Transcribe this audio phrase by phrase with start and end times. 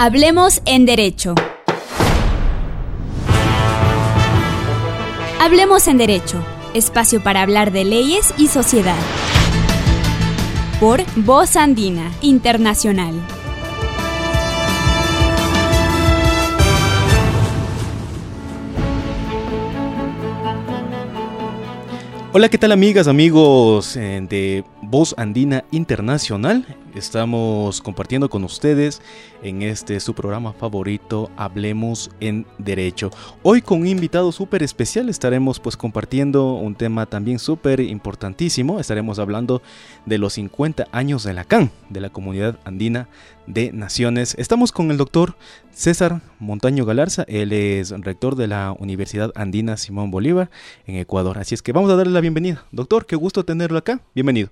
[0.00, 1.34] Hablemos en Derecho.
[5.40, 6.40] Hablemos en Derecho,
[6.72, 8.94] espacio para hablar de leyes y sociedad.
[10.78, 13.12] Por Voz Andina Internacional.
[22.32, 26.64] Hola, ¿qué tal amigas, amigos eh, de Voz Andina Internacional?
[26.94, 29.02] Estamos compartiendo con ustedes
[29.42, 33.10] en este su programa favorito Hablemos en Derecho.
[33.42, 38.80] Hoy con un invitado súper especial estaremos pues compartiendo un tema también súper importantísimo.
[38.80, 39.60] Estaremos hablando
[40.06, 43.10] de los 50 años de la CAN, de la Comunidad Andina
[43.46, 44.36] de Naciones.
[44.38, 45.36] Estamos con el doctor
[45.70, 50.48] César Montaño Galarza, él es rector de la Universidad Andina Simón Bolívar
[50.86, 51.36] en Ecuador.
[51.36, 52.64] Así es que vamos a darle la bienvenida.
[52.72, 54.00] Doctor, qué gusto tenerlo acá.
[54.14, 54.48] Bienvenido.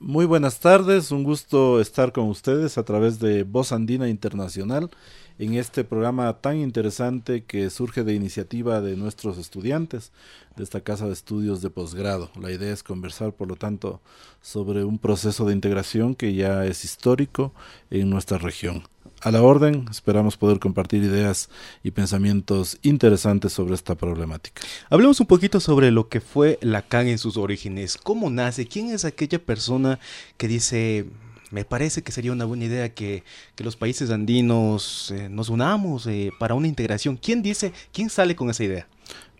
[0.00, 4.90] Muy buenas tardes, un gusto estar con ustedes a través de Voz Andina Internacional
[5.38, 10.12] en este programa tan interesante que surge de iniciativa de nuestros estudiantes
[10.56, 12.30] de esta casa de estudios de posgrado.
[12.40, 14.00] La idea es conversar, por lo tanto,
[14.42, 17.52] sobre un proceso de integración que ya es histórico
[17.90, 18.82] en nuestra región
[19.20, 19.86] a la orden.
[19.90, 21.48] Esperamos poder compartir ideas
[21.82, 24.62] y pensamientos interesantes sobre esta problemática.
[24.90, 27.96] Hablemos un poquito sobre lo que fue la CAN en sus orígenes.
[27.96, 28.66] ¿Cómo nace?
[28.66, 29.98] ¿Quién es aquella persona
[30.36, 31.06] que dice,
[31.50, 33.22] me parece que sería una buena idea que,
[33.58, 37.16] los países andinos eh, nos unamos eh, para una integración?
[37.16, 38.88] ¿Quién dice, quién sale con esa idea?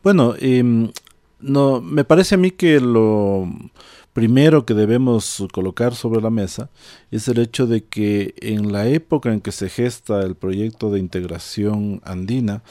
[0.03, 0.91] Bueno, em,
[1.41, 3.49] no, me parece a mí que lo
[4.13, 6.71] primero que debemos colocar sobre la mesa
[7.13, 10.99] es el hecho de que en la época en que se gesta el proyecto de
[10.99, 12.63] integración andina,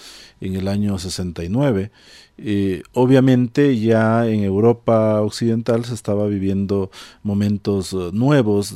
[0.41, 1.91] en el año 69,
[2.39, 6.91] eh, obviamente ya en Europa occidental se estaba viviendo
[7.23, 8.75] momentos eh, nuevos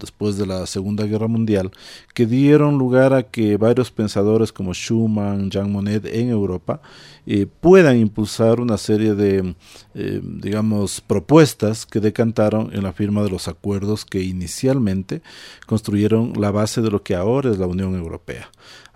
[0.00, 1.70] después de la Segunda Guerra Mundial
[2.12, 6.80] que dieron lugar a que varios pensadores como Schumann, Jean Monnet en Europa
[7.24, 9.54] eh, puedan impulsar una serie de,
[9.94, 15.22] digamos, propuestas que decantaron en la firma de los acuerdos que inicialmente
[15.66, 18.48] construyeron la base de lo que ahora es la Unión Europea.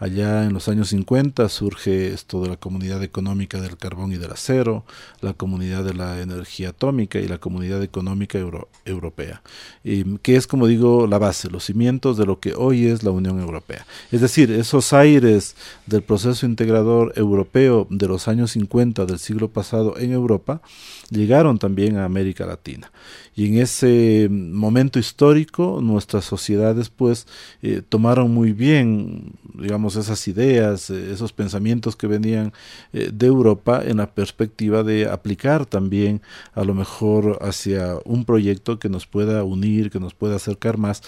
[0.02, 4.32] Allá en los años 50 surge esto de la Comunidad Económica del Carbón y del
[4.32, 4.84] Acero,
[5.20, 8.36] la Comunidad de la Energía Atómica y la Comunidad Económica
[8.84, 9.42] Europea,
[9.84, 13.38] que es, como digo, la base, los cimientos de lo que hoy es la Unión
[13.38, 13.86] Europea.
[14.10, 15.54] Es decir, esos aires
[15.86, 20.62] del proceso integrador europeo de los años 50 del siglo pasado en Europa
[21.10, 22.90] llegaron también a América Latina.
[23.34, 27.26] Y en ese momento histórico nuestras sociedades pues
[27.62, 32.52] eh, tomaron muy bien, digamos, esas ideas, eh, esos pensamientos que venían
[32.92, 36.22] eh, de Europa en la perspectiva de aplicar también
[36.54, 41.02] a lo mejor hacia un proyecto que nos pueda unir, que nos pueda acercar más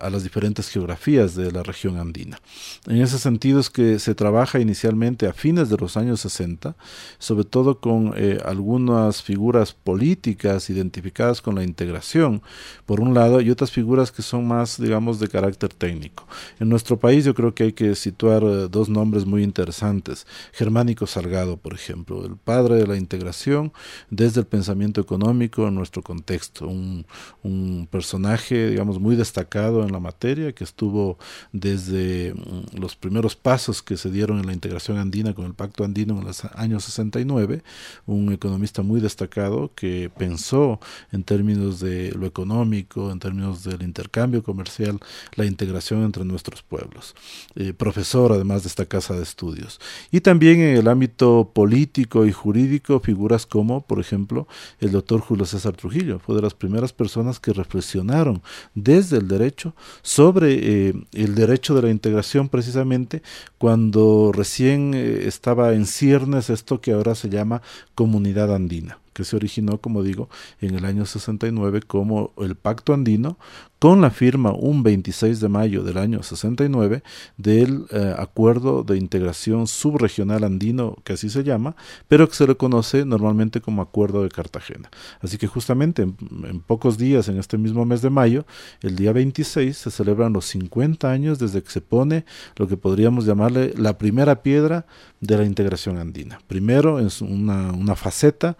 [0.00, 2.38] a las diferentes geografías de la región andina.
[2.86, 6.76] En ese sentido es que se trabaja inicialmente a fines de los años 60,
[7.18, 8.14] sobre todo con
[8.44, 12.42] algunas figuras políticas identificadas con la integración,
[12.86, 16.26] por un lado, y otras figuras que son más, digamos, de carácter técnico.
[16.60, 20.26] En nuestro país yo creo que hay que situar eh, dos nombres muy interesantes.
[20.52, 23.72] Germánico Salgado, por ejemplo, el padre de la integración
[24.10, 27.06] desde el pensamiento económico en nuestro contexto, un,
[27.42, 31.18] un personaje, digamos, muy destacado en la materia, que estuvo
[31.52, 35.84] desde mm, los primeros pasos que se dieron en la integración andina con el Pacto
[35.84, 37.62] Andino en los años 69,
[38.06, 40.80] un economista muy destacado que pensó
[41.12, 44.98] en términos de lo económico, en términos del intercambio comercial,
[45.34, 47.14] la integración entre nuestros pueblos.
[47.56, 49.80] Eh, profesor además de esta casa de estudios.
[50.10, 54.48] Y también en el ámbito político y jurídico, figuras como, por ejemplo,
[54.80, 58.42] el doctor Julio César Trujillo, fue de las primeras personas que reflexionaron
[58.74, 63.22] desde el derecho sobre eh, el derecho de la integración precisamente
[63.58, 67.62] cuando recién eh, estaba en ciernes esto que ahora se llama
[67.94, 70.28] comunidad andina que se originó, como digo,
[70.60, 73.38] en el año 69 como el Pacto Andino,
[73.78, 77.02] con la firma un 26 de mayo del año 69
[77.36, 81.76] del eh, Acuerdo de Integración Subregional Andino, que así se llama,
[82.08, 84.90] pero que se le conoce normalmente como Acuerdo de Cartagena.
[85.20, 88.46] Así que justamente en, en pocos días, en este mismo mes de mayo,
[88.80, 92.24] el día 26, se celebran los 50 años desde que se pone
[92.56, 94.86] lo que podríamos llamarle la primera piedra
[95.20, 96.38] de la integración andina.
[96.46, 98.56] Primero es una, una faceta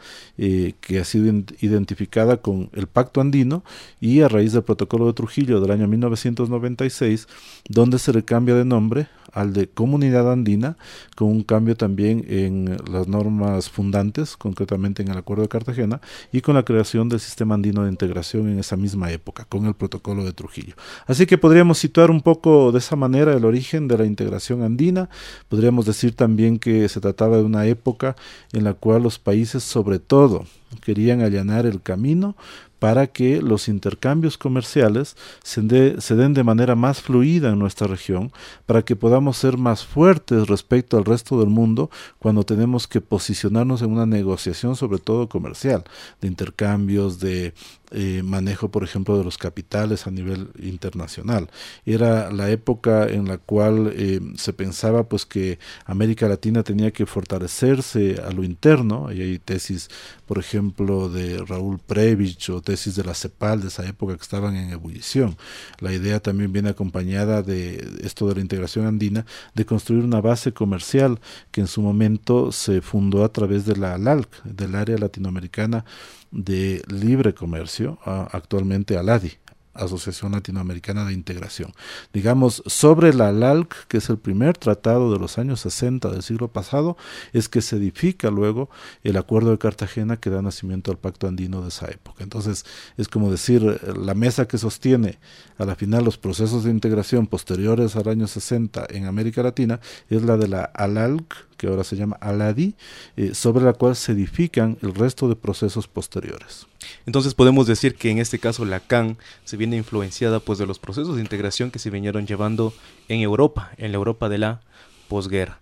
[0.46, 3.64] eh, que ha sido identificada con el Pacto Andino
[3.98, 7.28] y a raíz del Protocolo de Trujillo del año 1996,
[7.66, 10.76] donde se le cambia de nombre al de Comunidad Andina,
[11.16, 16.00] con un cambio también en las normas fundantes, concretamente en el Acuerdo de Cartagena,
[16.32, 19.74] y con la creación del Sistema Andino de Integración en esa misma época, con el
[19.74, 20.74] Protocolo de Trujillo.
[21.06, 25.10] Así que podríamos situar un poco de esa manera el origen de la integración andina.
[25.48, 28.14] Podríamos decir también que se trataba de una época
[28.52, 30.33] en la cual los países, sobre todo,
[30.82, 32.36] querían allanar el camino
[32.84, 38.30] para que los intercambios comerciales se, den de manera más fluida en nuestra región,
[38.66, 43.80] para que podamos ser más fuertes respecto al resto del mundo cuando tenemos que posicionarnos
[43.80, 45.84] en una negociación, sobre todo comercial,
[46.20, 47.54] de intercambios, de
[47.94, 51.48] eh, manejo, por ejemplo, de los capitales a nivel internacional.
[51.86, 57.06] Era la época en la cual eh, se pensaba pues que América Latina tenía que
[57.06, 59.88] fortalecerse a lo interno, y hay tesis,
[60.26, 64.56] por ejemplo, de Raúl Previch o tesis de la CEPAL de esa época que estaban
[64.56, 65.36] en ebullición.
[65.78, 69.24] La idea también viene acompañada de esto de la integración andina,
[69.54, 71.20] de construir una base comercial
[71.52, 75.84] que en su momento se fundó a través de la ALALC, del área latinoamericana
[76.34, 79.32] de libre comercio, actualmente ALADI,
[79.74, 81.72] Asociación Latinoamericana de Integración.
[82.12, 86.48] Digamos, sobre la LALC, que es el primer tratado de los años 60 del siglo
[86.48, 86.96] pasado,
[87.32, 88.70] es que se edifica luego
[89.02, 92.22] el Acuerdo de Cartagena que da nacimiento al Pacto Andino de esa época.
[92.22, 92.64] Entonces,
[92.96, 95.18] es como decir, la mesa que sostiene
[95.58, 100.22] a la final los procesos de integración posteriores al año 60 en América Latina es
[100.22, 102.74] la de la ALALC, que ahora se llama ALADI,
[103.16, 106.66] eh, sobre la cual se edifican el resto de procesos posteriores.
[107.06, 110.78] Entonces podemos decir que en este caso la CAN se viene influenciada pues de los
[110.78, 112.74] procesos de integración que se vinieron llevando
[113.08, 114.60] en Europa, en la Europa de la
[115.08, 115.60] posguerra.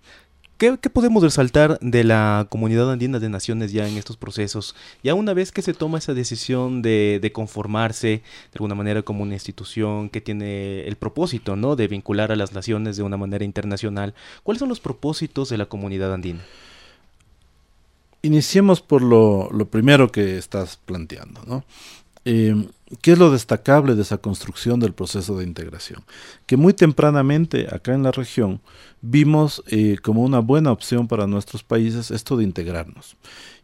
[0.62, 4.76] ¿Qué, podemos resaltar de la comunidad andina de naciones ya en estos procesos?
[5.02, 8.22] Ya una vez que se toma esa decisión de, conformarse de
[8.54, 11.74] alguna manera como una institución que tiene el propósito ¿no?
[11.74, 14.14] de vincular a las naciones de una manera internacional,
[14.44, 16.44] ¿cuáles son los propósitos de la comunidad andina?
[18.22, 21.64] Iniciemos por lo, primero que estás planteando, ¿no?
[22.24, 22.68] Eh,
[23.00, 26.02] ¿Qué es lo destacable de esa construcción del proceso de integración?
[26.44, 28.60] Que muy tempranamente acá en la región
[29.00, 33.16] vimos eh, como una buena opción para nuestros países esto de integrarnos.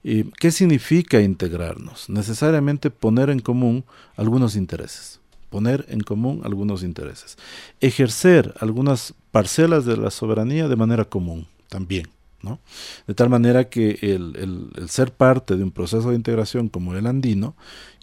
[0.02, 2.08] Eh, ¿Qué significa integrarnos?
[2.08, 3.84] Necesariamente poner en común
[4.16, 5.20] algunos intereses.
[5.50, 7.37] Poner en común algunos intereses.
[7.81, 12.08] Ejercer algunas parcelas de la soberanía de manera común también.
[12.43, 12.60] ¿no?
[13.06, 17.56] De tal manera que el, ser parte de un proceso de integración como el andino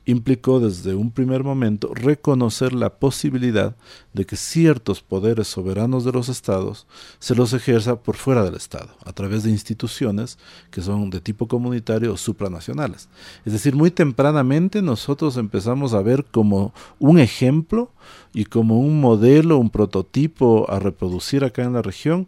[0.05, 3.75] implicó desde un primer momento reconocer la posibilidad
[4.13, 6.85] de que ciertos poderes soberanos de los estados
[7.19, 10.37] se los ejerza por fuera del estado, a través de instituciones
[10.71, 13.09] que son de tipo comunitario o supranacionales.
[13.45, 17.91] Es decir, muy tempranamente nosotros empezamos a ver como un ejemplo
[18.33, 22.27] y como un modelo, un prototipo a reproducir acá en la región,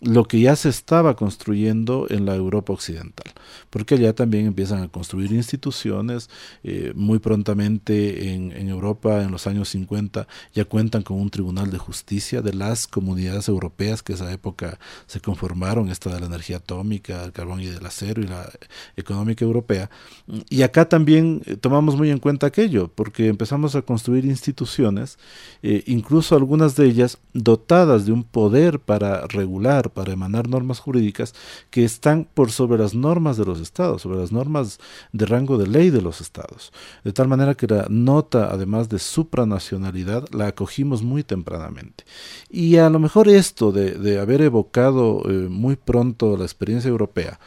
[0.00, 3.32] lo que ya se estaba construyendo en la Europa occidental,
[3.70, 6.28] porque allá también empiezan a construir instituciones,
[6.64, 11.78] eh, muy prontamente en, Europa en los años 50 ya cuentan con un tribunal de
[11.78, 17.24] justicia de las comunidades europeas que esa época se conformaron, esta de la energía atómica,
[17.24, 18.50] el carbón y del acero y la
[18.96, 19.88] económica europea,
[20.50, 25.18] y acá también eh, tomamos muy en cuenta aquello, porque empezamos a construir instituciones,
[25.62, 31.34] eh, incluso algunas de ellas dotadas de un poder para regular, para emanar normas jurídicas
[31.70, 34.78] que están por sobre las normas de los estados, sobre las normas
[35.12, 36.72] de rango de ley de los estados.
[37.04, 42.04] De tal manera que la nota, además de supranacionalidad, la acogimos muy tempranamente.
[42.50, 47.38] Y a lo mejor esto de, haber evocado eh, muy pronto la experiencia europea,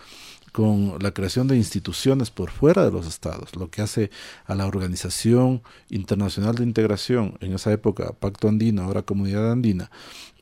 [0.52, 4.10] con la creación de instituciones por fuera de los estados, lo que hace
[4.46, 9.92] a la Organización Internacional de Integración, en esa época Pacto Andino, ahora Comunidad Andina,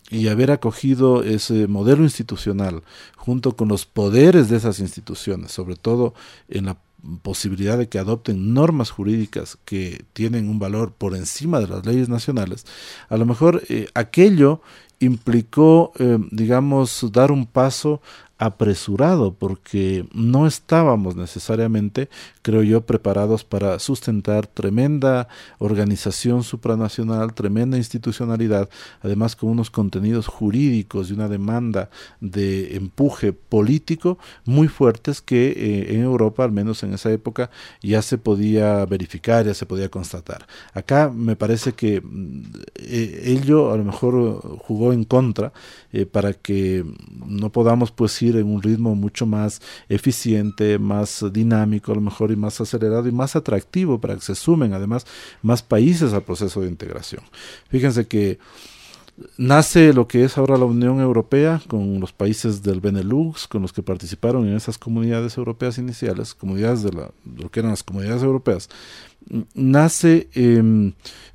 [0.09, 2.83] y haber acogido ese modelo institucional
[3.15, 6.13] junto con los poderes de esas instituciones, sobre todo
[6.47, 6.77] en la
[7.21, 12.09] posibilidad de que adopten normas jurídicas que tienen un valor por encima de las leyes
[12.09, 12.65] nacionales,
[13.09, 14.61] a lo mejor eh, aquello
[14.99, 18.01] implicó, eh, digamos, dar un paso
[18.37, 22.09] apresurado porque no estábamos necesariamente,
[22.41, 25.27] creo yo, preparados para sustentar tremenda
[25.57, 28.69] organización supranacional, tremenda institucionalidad,
[29.01, 31.89] además con unos contenidos jurídicos y una demanda
[32.19, 37.49] de empuje político muy fuertes que eh, en Europa, al menos en esa época,
[37.81, 40.45] ya se podía verificar, ya se podía constatar.
[40.73, 42.43] Acá me parece que mm,
[42.75, 45.53] eh, ello a lo mejor jugó en contra
[45.91, 46.85] eh, para que
[47.25, 52.31] no podamos pues ir en un ritmo mucho más eficiente, más dinámico a lo mejor
[52.31, 55.05] y más acelerado y más atractivo para que se sumen además
[55.41, 57.23] más países al proceso de integración.
[57.69, 58.39] Fíjense que
[59.37, 63.73] nace lo que es ahora la Unión Europea con los países del Benelux, con los
[63.73, 68.23] que participaron en esas comunidades europeas iniciales, comunidades de, la, lo que eran las comunidades
[68.23, 68.69] europeas,
[69.53, 70.93] nace em,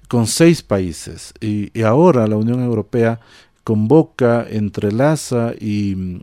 [0.09, 3.21] con seis países y, y, ahora la Unión Europea
[3.65, 6.23] convoca, entrelaza y,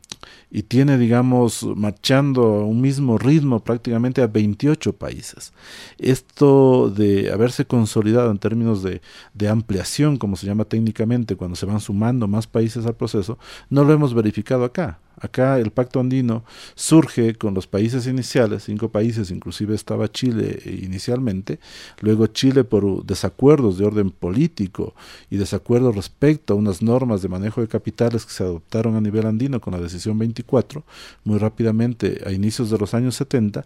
[0.51, 5.53] y, tiene, digamos, marchando un mismo ritmo prácticamente a 28 países.
[5.97, 9.01] Esto de haberse consolidado en términos de,
[9.33, 13.37] de, ampliación, como se llama técnicamente, cuando se van sumando más países al proceso,
[13.69, 14.99] no lo hemos verificado acá.
[15.19, 16.43] Acá el pacto andino
[16.75, 21.59] surge con los países iniciales, cinco países, inclusive estaba Chile inicialmente,
[22.01, 24.93] luego Chile por desacuerdos de orden político
[25.29, 29.25] y desacuerdos respecto a unas normas de manejo de capitales que se adoptaron a nivel
[29.25, 30.83] andino con la decisión 24,
[31.25, 33.65] muy rápidamente a inicios de los años 70,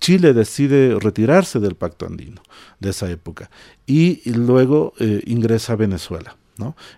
[0.00, 2.42] Chile decide retirarse del pacto andino
[2.78, 3.50] de esa época
[3.86, 6.36] y luego eh, ingresa a Venezuela.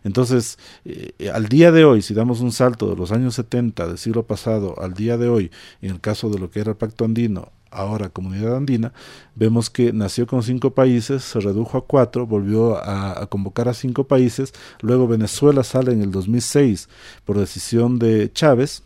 [0.04, 3.98] Entonces, eh, al día de hoy, si damos un salto de los años 70 del
[3.98, 5.50] siglo pasado al día de hoy,
[5.80, 8.92] en el caso de lo que era el Pacto Andino, ahora Comunidad Andina,
[9.34, 13.74] vemos que nació con cinco países, se redujo a cuatro, volvió a, a, convocar a
[13.74, 16.88] cinco países, luego Venezuela sale en el 2006
[17.24, 18.82] por decisión de Chávez,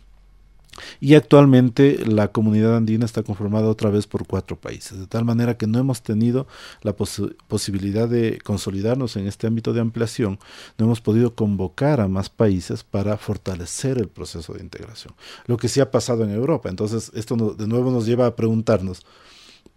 [1.00, 5.56] y actualmente la comunidad andina está conformada otra vez por cuatro países, de tal manera
[5.56, 6.46] que no hemos tenido
[6.82, 10.38] la pos posibilidad de consolidarnos en este ámbito de ampliación,
[10.78, 15.14] no hemos podido convocar a más países para fortalecer el proceso de integración,
[15.46, 16.68] lo que sí ha pasado en Europa.
[16.68, 19.04] Entonces, esto de nuevo nos lleva a preguntarnos,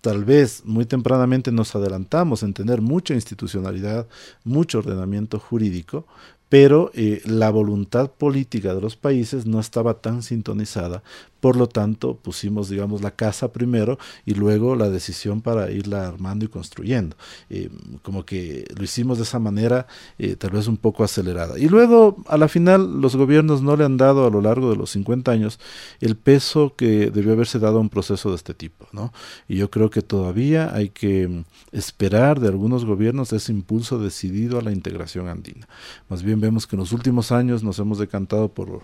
[0.01, 4.07] tal vez muy tempranamente nos adelantamos en tener mucha institucionalidad,
[4.43, 6.05] mucho ordenamiento jurídico,
[6.49, 11.03] pero eh, la voluntad política de los países no estaba tan sintonizada
[11.39, 16.45] por lo tanto, pusimos, digamos, la casa primero y luego la decisión para irla armando
[16.45, 17.15] y construyendo.
[17.49, 17.69] Eh,
[18.01, 21.57] como que lo hicimos de esa manera, eh, tal vez un poco acelerada.
[21.57, 24.75] Y luego, a la final, los gobiernos no le han dado a lo largo de
[24.75, 25.59] los 50 años
[26.01, 28.87] el peso que debió haberse dado a un proceso de este tipo.
[28.91, 29.13] ¿no?
[29.47, 34.59] Y yo creo que todavía hay que mm, esperar de algunos gobiernos ese impulso decidido
[34.59, 35.67] a la integración andina.
[36.09, 38.81] Más bien vemos que en los últimos años nos hemos decantado por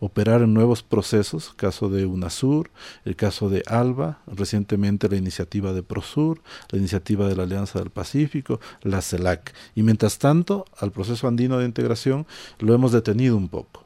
[0.00, 2.70] operar en nuevos procesos, caso de UNASUR,
[3.04, 7.90] el caso de ALBA, recientemente la iniciativa de PROSUR, la iniciativa de la Alianza del
[7.90, 9.54] Pacífico, la CELAC.
[9.74, 12.26] Y mientras tanto, al proceso andino de integración
[12.58, 13.84] lo hemos detenido un poco.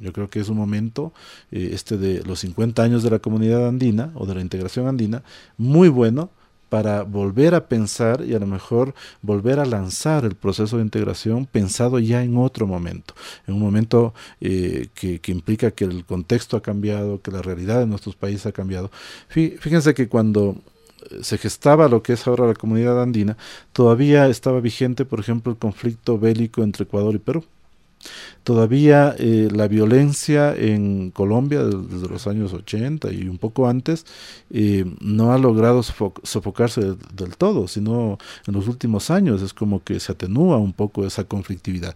[0.00, 1.12] Yo creo que es un momento,
[1.50, 5.22] eh, este de los 50 años de la comunidad andina o de la integración andina,
[5.56, 6.30] muy bueno
[6.68, 11.46] para volver a pensar y a lo mejor volver a lanzar el proceso de integración
[11.46, 13.14] pensado ya en otro momento,
[13.46, 17.80] en un momento eh, que, que, implica que el contexto ha cambiado, que la realidad
[17.80, 18.90] de nuestros países ha cambiado.
[19.28, 20.56] Fíjense que cuando
[21.10, 23.36] eh, se gestaba lo que es ahora la comunidad andina,
[23.72, 27.44] todavía estaba vigente, por ejemplo, el conflicto bélico entre Ecuador y Perú.
[28.44, 34.06] Todavía eh, la violencia en Colombia desde los años 80 y un poco antes
[34.50, 39.82] eh, no ha logrado sofocarse del, del, todo, sino en los últimos años es como
[39.84, 41.94] que se atenúa un poco esa conflictividad.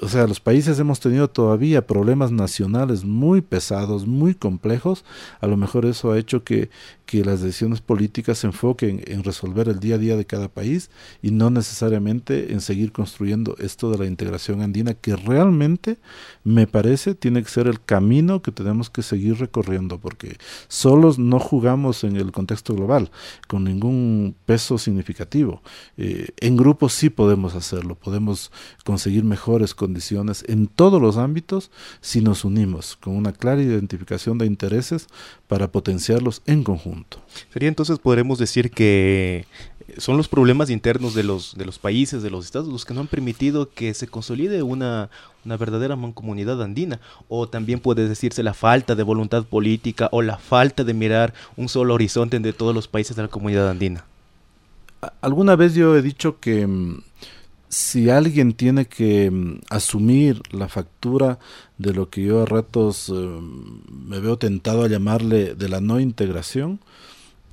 [0.00, 5.04] O sea, los países hemos tenido todavía problemas nacionales muy pesados, muy complejos.
[5.40, 6.70] A lo mejor eso ha hecho que,
[7.08, 10.90] que las decisiones políticas se enfoquen en resolver el día a día de cada país
[11.22, 15.96] y no necesariamente en seguir construyendo esto de la integración andina que realmente
[16.44, 20.36] me parece tiene que ser el camino que tenemos que seguir recorriendo porque
[20.68, 23.10] solos no jugamos en el contexto global
[23.46, 25.62] con ningún peso significativo.
[25.96, 28.52] Eh, en grupos sí podemos hacerlo, podemos
[28.84, 31.70] conseguir mejores condiciones en todos los ámbitos
[32.02, 35.06] si nos unimos con una clara identificación de intereses
[35.48, 37.18] para potenciarlos en conjunto.
[37.52, 39.46] Sería entonces podremos decir que
[39.96, 43.00] son los problemas internos de los, de los países, de los estados, los que no
[43.00, 45.08] han permitido que se consolide una,
[45.44, 47.00] una verdadera mancomunidad andina.
[47.28, 51.68] O también puede decirse la falta de voluntad política o la falta de mirar un
[51.68, 54.04] solo horizonte entre todos los países de la comunidad andina.
[55.22, 57.02] Alguna vez yo he dicho que mm,
[57.68, 61.38] si alguien tiene que mm, asumir la factura
[61.76, 63.38] de lo que yo a ratos eh,
[63.90, 66.80] me veo tentado a llamarle de la no integración,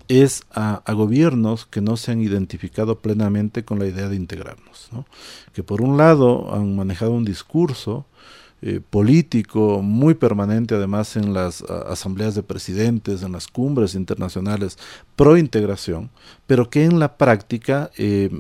[0.08, 4.90] es a, a, gobiernos que no se han identificado plenamente con la idea de integrarnos,
[4.92, 5.06] ¿no?
[5.54, 8.06] que por un lado han manejado un discurso
[8.68, 14.80] eh, político muy permanente además en las asambleas de presidentes, en las cumbres internacionales
[15.16, 16.10] pro integración,
[16.48, 18.32] pero que en la práctica eh,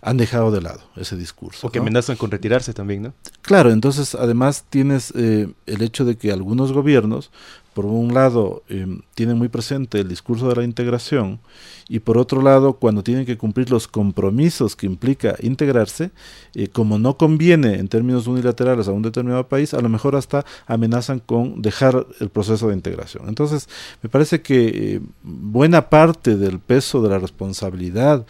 [0.00, 1.66] han dejado de lado ese discurso.
[1.66, 3.14] O que amenazan con retirarse también, ¿no?
[3.42, 7.30] Claro, entonces además tienes el hecho de que algunos gobiernos
[7.74, 11.40] por un lado, eh, tienen muy presente el discurso de la integración
[11.88, 16.12] y por otro lado, cuando tienen que cumplir los compromisos que implica integrarse,
[16.54, 20.46] eh, como no conviene en términos unilaterales a un determinado país, a lo mejor hasta
[20.66, 23.28] amenazan con dejar el proceso de integración.
[23.28, 23.68] Entonces,
[24.02, 28.24] me parece que eh, buena parte del peso de la responsabilidad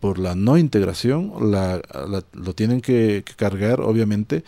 [0.00, 1.82] por la no integración la,
[2.32, 4.44] lo tienen que, que cargar, obviamente,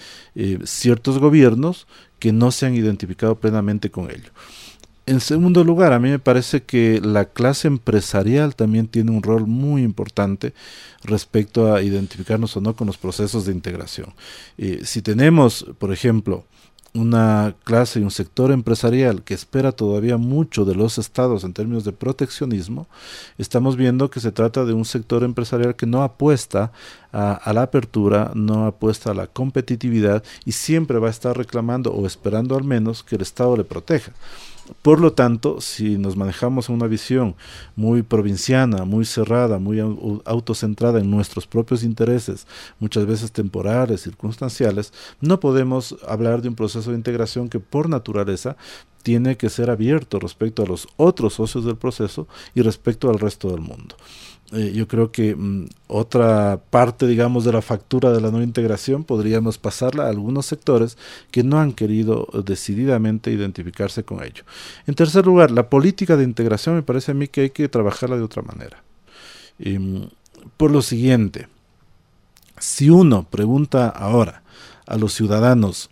[0.64, 1.86] ciertos gobiernos
[2.24, 4.30] que no se han identificado plenamente con ello.
[5.04, 9.46] En segundo lugar, a mí me parece que la clase empresarial también tiene un rol
[9.46, 10.54] muy importante
[11.02, 14.14] respecto a identificarnos o no con los procesos de integración.
[14.56, 16.46] Eh, si tenemos, por ejemplo,
[16.94, 21.84] una clase y un sector empresarial que espera todavía mucho de los estados en términos
[21.84, 22.86] de proteccionismo,
[23.36, 26.70] estamos viendo que se trata de un sector empresarial que no apuesta
[27.12, 32.06] a, la apertura, no apuesta a la competitividad y siempre va a estar reclamando o
[32.06, 34.12] esperando al menos que el Estado le proteja.
[34.80, 37.36] Por lo tanto, si nos manejamos en una visión
[37.76, 39.80] muy provinciana, muy cerrada, muy
[40.24, 42.46] autocentrada en nuestros propios intereses,
[42.78, 48.56] muchas veces temporales, circunstanciales, no podemos hablar de un proceso de integración que por naturaleza
[49.02, 53.50] tiene que ser abierto respecto a los otros socios del proceso y respecto al resto
[53.50, 53.96] del mundo.
[54.54, 59.02] Eh, yo creo que mm, otra parte, digamos, de la factura de la no integración
[59.02, 60.96] podríamos pasarla a algunos sectores
[61.32, 64.44] que no han querido decididamente identificarse con ello.
[64.86, 68.16] En tercer lugar, la política de integración me parece a mí que hay que trabajarla
[68.16, 68.82] de otra manera.
[69.58, 70.04] Mm,
[70.56, 71.48] por lo siguiente,
[72.58, 74.42] si uno pregunta ahora
[74.86, 75.90] a los ciudadanos,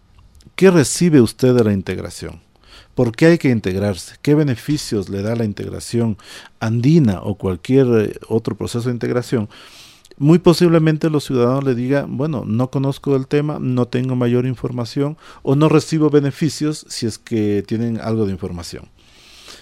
[0.55, 2.41] ¿qué recibe usted de la integración?
[2.95, 4.17] ¿Por qué hay que integrarse?
[4.21, 6.19] ¿Qué beneficios le da la integración
[6.61, 9.49] andina o cualquier eh, otro proceso de integración?
[10.19, 15.17] Muy posiblemente los ciudadanos le digan, bueno, no conozco el tema, no tengo mayor información
[15.43, 18.91] o no recibo beneficios si es que tienen algo de información.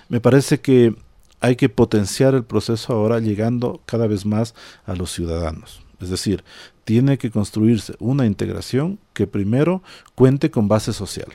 [0.09, 0.95] Me parece que
[1.41, 4.55] hay que potenciar el proceso ahora llegando cada vez más
[4.87, 5.83] a los ciudadanos.
[6.01, 6.43] Es decir,
[6.85, 9.83] tiene que construirse una integración que primero
[10.17, 11.29] cuente con base social.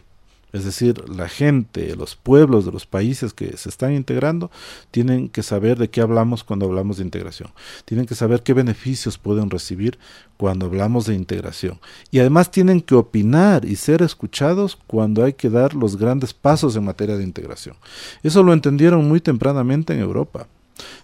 [0.55, 4.49] Es decir, la gente, los pueblos de los países que se están integrando
[4.89, 7.49] tienen que saber de qué hablamos cuando hablamos de integración.
[7.83, 9.99] Tienen que saber qué beneficios pueden recibir
[10.37, 11.81] cuando hablamos de integración.
[12.09, 16.77] Y además tienen que opinar y ser escuchados cuando hay que dar los grandes pasos
[16.77, 17.75] en materia de integración.
[18.23, 20.47] Eso lo entendieron muy tempranamente en Europa.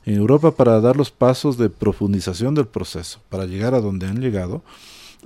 [0.05, 4.21] En Europa para dar los pasos de profundización del proceso, para llegar a donde han
[4.21, 4.63] llegado,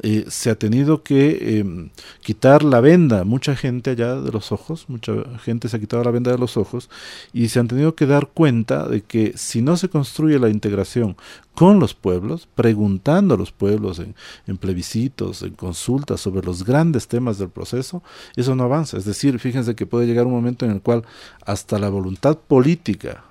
[0.02, 1.90] eh, se ha tenido que em,
[2.22, 6.12] quitar la venda, mucha gente allá de los ojos, mucha gente se ha quitado la
[6.12, 6.90] venda de los ojos
[7.32, 11.16] y se han tenido que dar cuenta de que si no se construye la integración
[11.54, 14.16] con los pueblos, preguntando a los pueblos en,
[14.48, 18.04] en, plebiscitos, en consultas sobre los grandes temas del proceso,
[18.36, 18.98] eso no avanza.
[18.98, 21.04] Es decir, fíjense que puede llegar un momento en el cual
[21.46, 23.24] hasta la voluntad política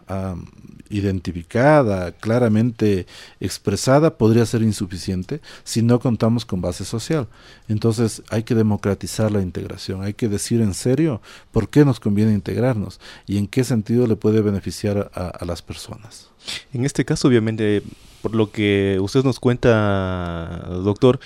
[0.90, 3.06] identificada, claramente
[3.40, 7.28] expresada, podría ser insuficiente si no contamos con base social.
[7.68, 11.20] Entonces hay que democratizar la integración, hay que decir en serio
[11.52, 16.30] por qué nos conviene integrarnos y en qué sentido le puede beneficiar a, las personas.
[16.72, 17.82] En este caso, obviamente,
[18.22, 21.20] por lo que usted nos cuenta, doctor,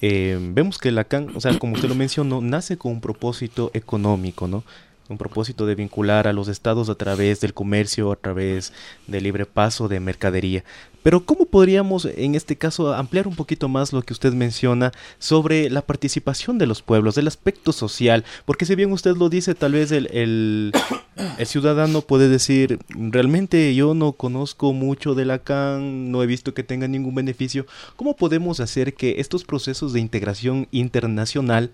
[0.00, 4.46] eh, vemos que Lacan, o sea, como usted lo mencionó, nace con un propósito económico,
[4.46, 4.64] ¿no?
[5.08, 8.72] Un propósito de vincular a los estados a través del comercio, a través
[9.06, 10.64] del libre paso de mercadería.
[11.04, 15.68] Pero ¿cómo podríamos en este caso ampliar un poquito más lo que usted menciona sobre
[15.68, 18.24] la participación de los pueblos, del aspecto social?
[18.46, 20.72] Porque si bien usted lo dice, tal vez el,
[21.44, 26.88] ciudadano puede decir, realmente yo no conozco mucho de Lacan, no he visto que tenga
[26.88, 27.66] ningún beneficio.
[27.96, 31.70] ¿Cómo podemos hacer que estos procesos de integración internacional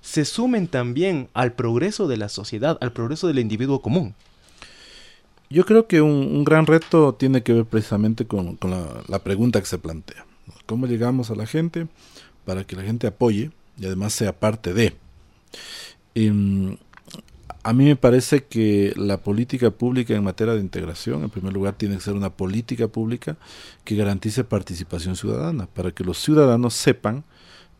[0.00, 4.14] se sumen también al progreso de la sociedad, al progreso del individuo común.
[5.50, 8.56] Yo creo que un, gran reto tiene que ver precisamente con,
[9.08, 10.24] la, pregunta que se plantea.
[10.66, 11.88] ¿Cómo llegamos a la gente
[12.44, 14.94] para que la gente apoye y además sea parte de?
[16.14, 16.76] Em,
[17.64, 21.74] a mí me parece que la política pública en materia de integración, en primer lugar,
[21.74, 23.36] tiene que ser una política pública
[23.84, 27.24] que garantice participación ciudadana, para que los ciudadanos sepan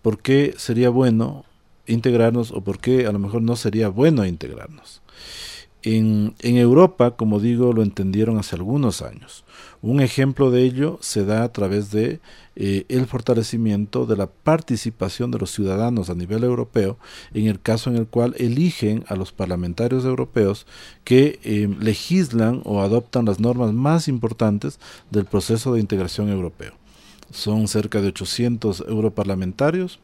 [0.02, 1.44] por qué sería bueno
[1.92, 5.03] integrarnos o por qué a lo mejor no sería bueno integrarnos.
[5.83, 9.44] En, en, Europa, como digo, lo entendieron hace algunos años.
[9.81, 12.20] Un ejemplo de ello se da a través de
[12.62, 16.98] eh, el fortalecimiento de la participación de los ciudadanos a nivel europeo,
[17.33, 20.66] en el caso en el cual eligen a los parlamentarios europeos
[21.03, 24.79] que eh, legislan o adoptan las normas más importantes
[25.11, 26.79] del proceso de integración europeo.
[27.30, 30.00] Son cerca de 800 europarlamentarios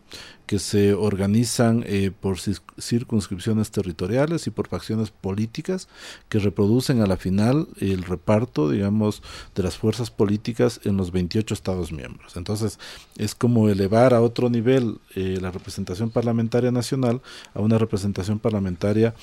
[0.46, 5.88] que se organizan eh, por circunscripciones territoriales y por facciones políticas
[6.28, 9.22] que reproducen a la final el reparto, digamos,
[9.56, 12.36] de las fuerzas políticas en los 28 Estados miembros.
[12.36, 12.78] Entonces,
[13.16, 17.20] es como elevar a otro nivel eh, la representación parlamentaria nacional
[17.52, 19.14] a una representación parlamentaria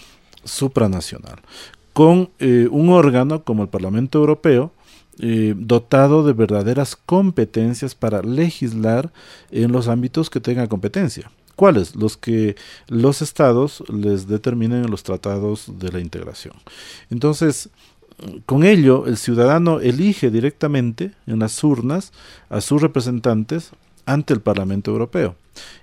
[0.44, 1.42] supranacional.
[1.94, 4.72] Con eh, un órgano como el Parlamento Europeo,
[5.20, 9.12] eh, dotado de verdaderas competencias para legislar
[9.52, 11.32] en los ámbitos que tenga competencia.
[11.56, 11.96] ¿Cuáles?
[11.96, 12.56] Los que
[12.88, 16.56] los estados les determinen en los tratados de la integración.
[17.12, 17.70] Entonces,
[18.46, 22.12] con ello, el ciudadano elige directamente en las urnas
[22.50, 23.72] a sus representantes
[24.06, 25.36] ante el Parlamento Europeo.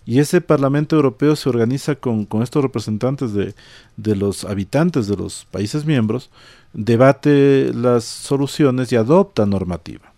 [0.05, 3.55] Y ese Parlamento Europeo se organiza con, estos representantes de,
[3.97, 6.31] de, los habitantes de los países miembros,
[6.73, 10.13] debate las soluciones y adopta normativa.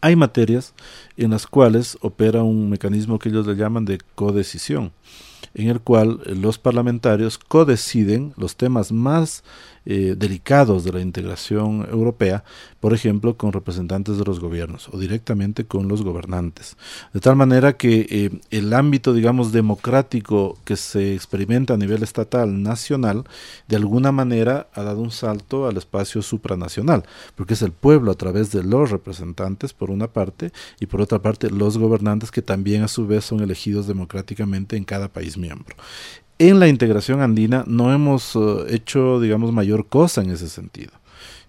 [0.00, 0.74] Hay materias
[1.18, 4.92] en las cuales opera un mecanismo que ellos le llaman de codecisión,
[5.54, 9.42] en el cual los parlamentarios codeciden los temas más
[9.90, 12.44] eh, delicados de la integración europea,
[12.78, 16.76] por ejemplo, con representantes de los gobiernos o directamente con los gobernantes.
[17.14, 22.62] De tal manera que eh, el ámbito, digamos, democrático que se experimenta a nivel estatal,
[22.62, 23.24] nacional,
[23.66, 27.04] de alguna manera ha dado un salto al espacio supranacional,
[27.34, 31.07] porque es el pueblo a través de los representantes, por una parte, y por otra
[31.16, 35.74] parte los gobernantes que también a su vez son elegidos democráticamente en cada país miembro
[36.38, 40.92] en la integración andina no hemos eh, hecho, digamos, mayor cosa en ese sentido.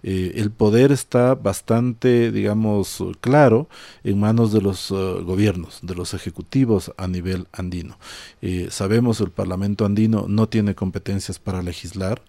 [0.02, 3.68] Eh, el poder está bastante, digamos, claro
[4.02, 7.98] en manos de los uh, gobiernos, de los ejecutivos a nivel andino.
[8.40, 12.22] Eh, sabemos el Parlamento andino no tiene competencias para legislar,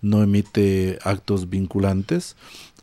[0.00, 2.34] no emite actos vinculantes,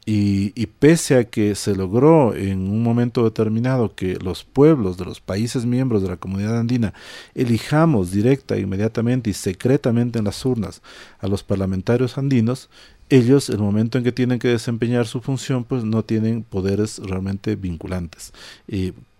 [0.07, 5.19] y, pese a que se logró en un momento determinado que los pueblos de los
[5.19, 6.93] países miembros de la comunidad andina
[7.33, 10.83] elijamos directa, inmediatamente y secretamente en las urnas
[11.19, 12.69] a los parlamentarios andinos,
[13.09, 17.55] ellos, el momento en que tienen que desempeñar su función, pues no tienen poderes realmente
[17.55, 18.33] vinculantes.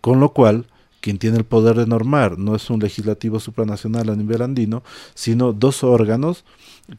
[0.02, 0.67] con lo cual,
[1.06, 4.82] quien tiene el poder de normar no es un legislativo supranacional a nivel andino,
[5.13, 6.46] sino dos órganos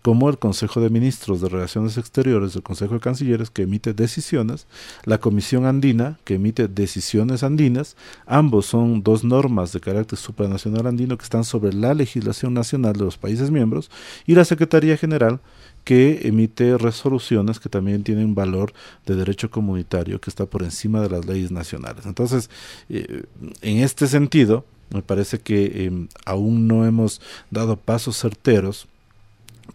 [0.03, 4.69] como el Consejo de Ministros de Relaciones Exteriores, el Consejo de Cancilleres, que emite decisiones,
[5.07, 11.19] la Comisión Andina, que emite decisiones andinas, ambos son dos normas de carácter supranacional andino
[11.19, 13.91] que están sobre la legislación nacional de los países miembros,
[14.25, 15.41] y la Secretaría General,
[15.87, 18.73] que emite resoluciones que también tienen valor
[19.07, 22.07] de derecho comunitario que está por encima de las leyes nacionales.
[22.07, 22.51] Entonces,
[22.89, 23.23] eh,
[23.63, 27.21] en este sentido, me parece que em, aún no hemos
[27.53, 28.89] dado pasos certeros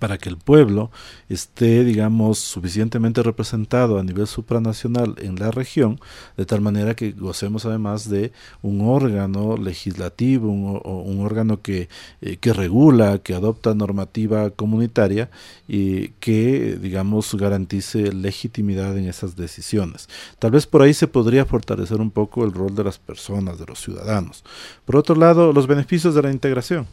[0.02, 0.90] para que el pueblo
[1.30, 6.00] esté, digamos, suficientemente representado a nivel supranacional en la región,
[6.38, 8.32] de tal manera que gocemos además de
[8.64, 11.88] un órgano legislativo, un, órgano que,
[12.22, 15.30] eh, que regula, que adopta normativa comunitaria
[15.68, 20.10] y que, digamos, garantice legitimidad en esas decisiones.
[20.40, 23.68] Tal vez por ahí se podría fortalecer un poco el rol de las personas, de
[23.68, 24.44] los ciudadanos.
[24.84, 26.88] Por otro lado, los beneficios de la integración.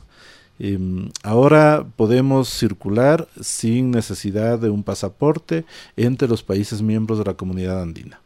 [0.59, 5.64] Em, ahora podemos circular sin necesidad de un pasaporte
[5.97, 8.21] entre los países miembros de la comunidad andina.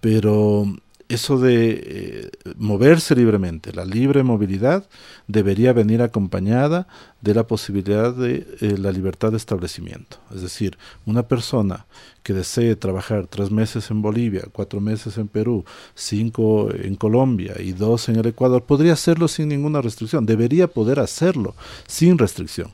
[0.00, 0.66] Pero
[1.14, 4.88] eso de eh, moverse libremente, la libre movilidad,
[5.26, 6.86] debería venir acompañada
[7.20, 10.18] de la posibilidad de eh, la libertad de establecimiento.
[10.34, 11.86] Es decir, una persona
[12.22, 17.72] que desee trabajar tres meses en Bolivia, cuatro meses en Perú, cinco en Colombia y
[17.72, 21.54] dos en el Ecuador, podría hacerlo sin ninguna restricción, debería poder hacerlo
[21.86, 22.72] sin restricción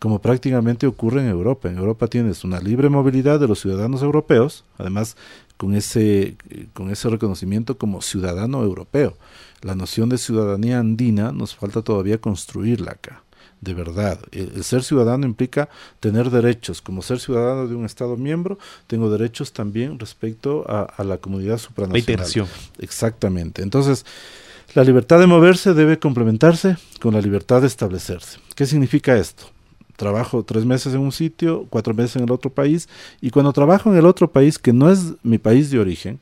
[0.00, 1.68] como prácticamente ocurre en Europa.
[1.68, 5.14] En Europa tienes una libre movilidad de los ciudadanos europeos, además
[5.60, 6.36] con ese,
[6.72, 9.18] con ese reconocimiento como ciudadano europeo.
[9.60, 13.22] La noción de ciudadanía andina nos falta todavía construirla acá
[13.60, 14.18] de verdad.
[14.32, 15.68] El, ser ciudadano implica
[16.00, 16.80] tener derechos.
[16.80, 22.26] Como ser ciudadano de un Estado miembro, tengo derechos también respecto a, la comunidad supranacional.
[22.78, 23.60] Exactamente.
[23.60, 24.06] Entonces,
[24.72, 28.38] la libertad de moverse debe complementarse con la libertad de establecerse.
[28.54, 29.44] ¿Qué significa esto?
[30.00, 32.88] Trabajo tres meses en un sitio, cuatro meses en el otro país,
[33.20, 36.18] y cuando trabajo en el otro país, que no es mi país de origen,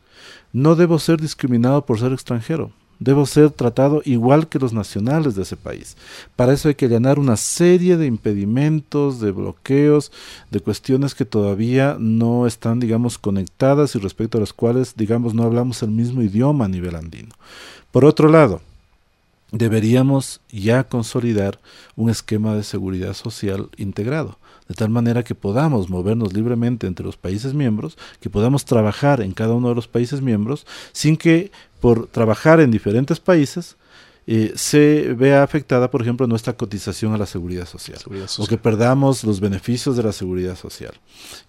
[0.53, 2.73] no debo ser discriminado por ser extranjero.
[2.99, 5.97] debo ser tratado igual que los nacionales de ese país.
[6.37, 10.11] Para eso hay que allanar una serie de impedimentos, de bloqueos,
[10.51, 15.45] de cuestiones que todavía no están, digamos, conectadas y respecto a las cuales, digamos, no
[15.45, 17.35] hablamos el mismo idioma a nivel andino.
[17.93, 18.61] Por otro lado,
[19.51, 21.61] deberíamos ya consolidar
[21.97, 27.17] un esquema de seguridad social integrado de tal manera que podamos movernos libremente entre los
[27.17, 32.07] países miembros, que podamos trabajar en cada uno de los países miembros, sin que por
[32.07, 33.77] trabajar en diferentes países
[34.31, 37.99] eh, se vea afectada, por ejemplo, nuestra cotización a la seguridad social,
[38.37, 40.93] o que perdamos los beneficios de la seguridad social.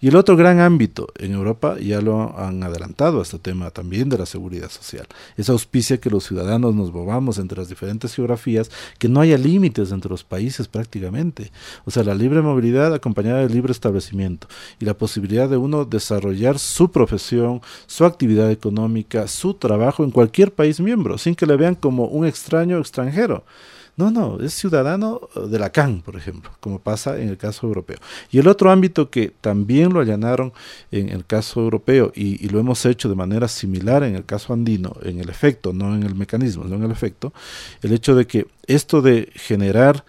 [0.00, 4.16] Y el otro gran ámbito en Europa, ya lo han adelantado, este tema también de
[4.16, 9.10] la seguridad social, es auspicia que los ciudadanos nos movamos entre las diferentes geografías, que
[9.10, 11.52] no haya límites entre los países prácticamente.
[11.84, 16.58] O sea, la libre movilidad acompañada del libre establecimiento y la posibilidad de uno desarrollar
[16.58, 21.74] su profesión, su actividad económica, su trabajo en cualquier país miembro, sin que le vean
[21.74, 23.44] como un extraño extranjero.
[23.96, 27.98] No, no, es ciudadano de la CAN, por ejemplo, como pasa en el caso europeo.
[28.30, 30.54] Y el otro ámbito que también lo allanaron
[30.90, 34.96] en el caso europeo y, lo hemos hecho de manera similar en el caso andino,
[35.02, 37.34] en el efecto, no en el mecanismo, no en el efecto,
[37.82, 40.04] el hecho de que esto de generar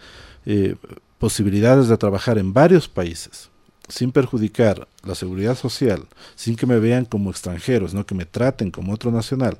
[0.46, 0.74] eh,
[1.18, 3.50] posibilidades de trabajar en varios países,
[3.88, 8.70] sin perjudicar la seguridad social, sin que me vean como extranjeros, no que me traten
[8.70, 9.58] como otro nacional,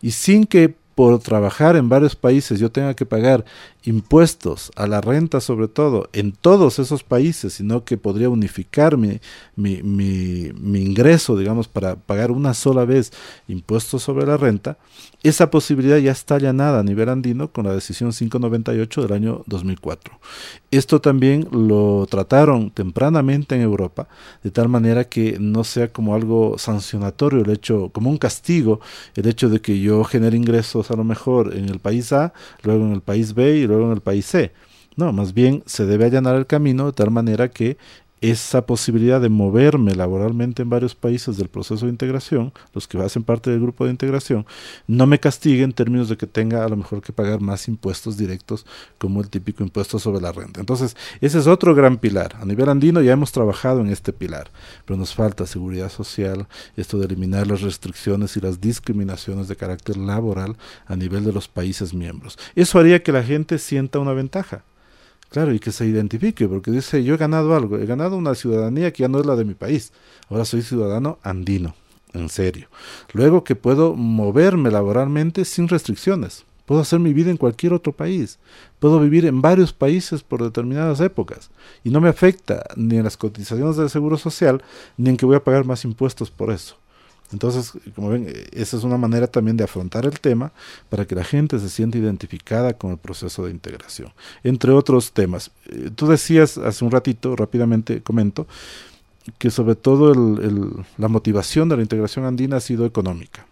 [0.00, 3.44] y sin que por trabajar en varios países yo tenga que pagar
[3.84, 9.20] impuestos a la renta sobre todo en todos esos países, sino que podría unificar mi,
[9.56, 13.12] mi, mi, ingreso, digamos, para pagar una sola vez
[13.48, 14.78] impuestos sobre la renta,
[15.22, 20.18] esa posibilidad ya está allanada a nivel andino con la decisión 598 del año 2004.
[20.70, 24.08] Esto también lo trataron tempranamente en Europa,
[24.42, 28.80] de tal manera que no sea como algo sancionatorio el hecho, como un castigo,
[29.14, 32.84] el hecho de que yo genere ingresos a lo mejor en el país A, luego
[32.84, 34.52] en el país B y en el país C.
[34.96, 37.78] No, más bien se debe allanar el camino de tal manera que
[38.22, 43.24] esa posibilidad de moverme laboralmente en varios países del proceso de integración, los que hacen
[43.24, 44.46] parte del grupo de integración,
[44.86, 48.16] no me castigue en términos de que tenga a lo mejor que pagar más impuestos
[48.16, 48.64] directos
[48.98, 50.60] como el típico impuesto sobre la renta.
[50.60, 52.36] Entonces, ese es otro gran pilar.
[52.40, 54.52] A nivel andino ya hemos trabajado en este pilar,
[54.86, 59.96] pero nos falta seguridad social, esto de eliminar las restricciones y las discriminaciones de carácter
[59.96, 60.56] laboral
[60.86, 62.38] a nivel de los países miembros.
[62.54, 64.62] Eso haría que la gente sienta una ventaja
[65.32, 68.92] Claro, y que se identifique, porque dice, yo he ganado algo, he ganado una ciudadanía
[68.92, 69.90] que ya no es la de mi país,
[70.28, 71.74] ahora soy ciudadano andino,
[72.12, 72.68] en serio.
[73.14, 78.38] Luego que puedo moverme laboralmente sin restricciones, puedo hacer mi vida en cualquier otro país,
[78.78, 81.50] puedo vivir en varios países por determinadas épocas,
[81.82, 84.62] y no me afecta ni en las cotizaciones del Seguro Social,
[84.98, 86.76] ni en que voy a pagar más impuestos por eso.
[87.32, 90.52] Entonces, como ven, esa es una manera también de afrontar el tema
[90.88, 94.12] para que la gente se sienta identificada con el proceso de integración,
[94.44, 95.50] entre otros temas.
[95.66, 98.46] Eh, tú decías hace un ratito, rápidamente comento,
[99.38, 100.14] que sobre todo
[100.98, 103.46] la motivación de la integración andina ha sido económica.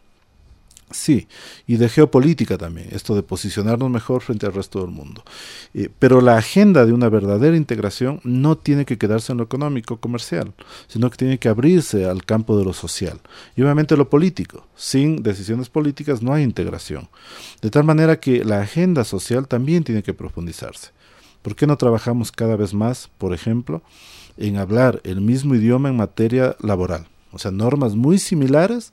[0.92, 1.28] Sí,
[1.68, 5.22] y de geopolítica también, esto de posicionarnos mejor frente al resto del mundo.
[5.72, 9.98] Eh, pero la agenda de una verdadera integración no tiene que quedarse en lo económico,
[9.98, 10.52] comercial,
[10.88, 13.20] sino que tiene que abrirse al campo de lo social.
[13.54, 14.66] Y obviamente lo político.
[14.74, 17.08] Sin decisiones políticas no hay integración.
[17.62, 20.90] De tal manera que la agenda social también tiene que profundizarse.
[21.42, 23.82] ¿Por qué no trabajamos cada vez más, por ejemplo,
[24.36, 27.06] en hablar el mismo idioma en materia laboral?
[27.30, 28.92] O sea, normas muy similares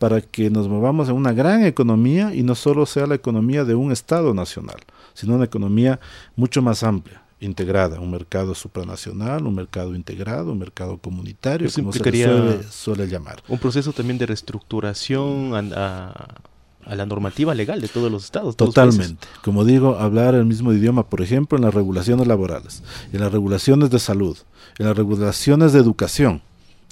[0.00, 3.74] para que nos movamos en una gran economía y no solo sea la economía de
[3.74, 4.78] un Estado nacional,
[5.12, 6.00] sino una economía
[6.36, 12.62] mucho más amplia, integrada, un mercado supranacional, un mercado integrado, un mercado comunitario, como se
[12.70, 13.42] suele, llamar.
[13.46, 16.38] Un proceso también de reestructuración a,
[16.86, 18.56] la normativa legal de todos los estados.
[18.56, 19.28] Totalmente.
[19.44, 22.82] como digo, hablar el mismo idioma, por ejemplo, en las regulaciones laborales,
[23.12, 24.38] en las regulaciones de salud,
[24.78, 26.40] en las regulaciones de educación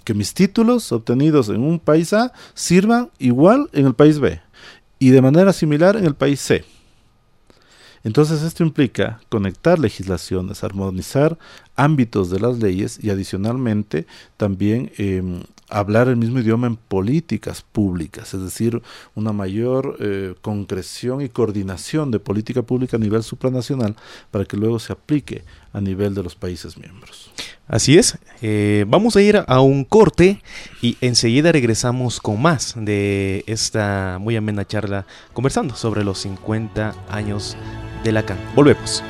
[0.09, 4.41] que mis títulos obtenidos en un país A sirvan igual en el país B
[4.99, 6.65] y de manera similar en el país C.
[8.05, 11.37] Entonces esto implica conectar legislaciones, armonizar
[11.77, 14.07] ámbitos de las leyes y adicionalmente
[14.39, 18.83] también em, hablar el mismo idioma en políticas públicas, es decir,
[19.15, 23.97] una mayor eh, concreción y coordinación de política pública a nivel supranacional
[24.31, 27.31] para que luego se aplique a nivel de los países miembros.
[27.67, 30.43] Así es, eh, vamos a ir a un corte
[30.81, 37.57] y enseguida regresamos con más de esta muy amena charla conversando sobre los 50 años
[38.05, 38.39] de la CAN.
[38.55, 39.03] Volvemos.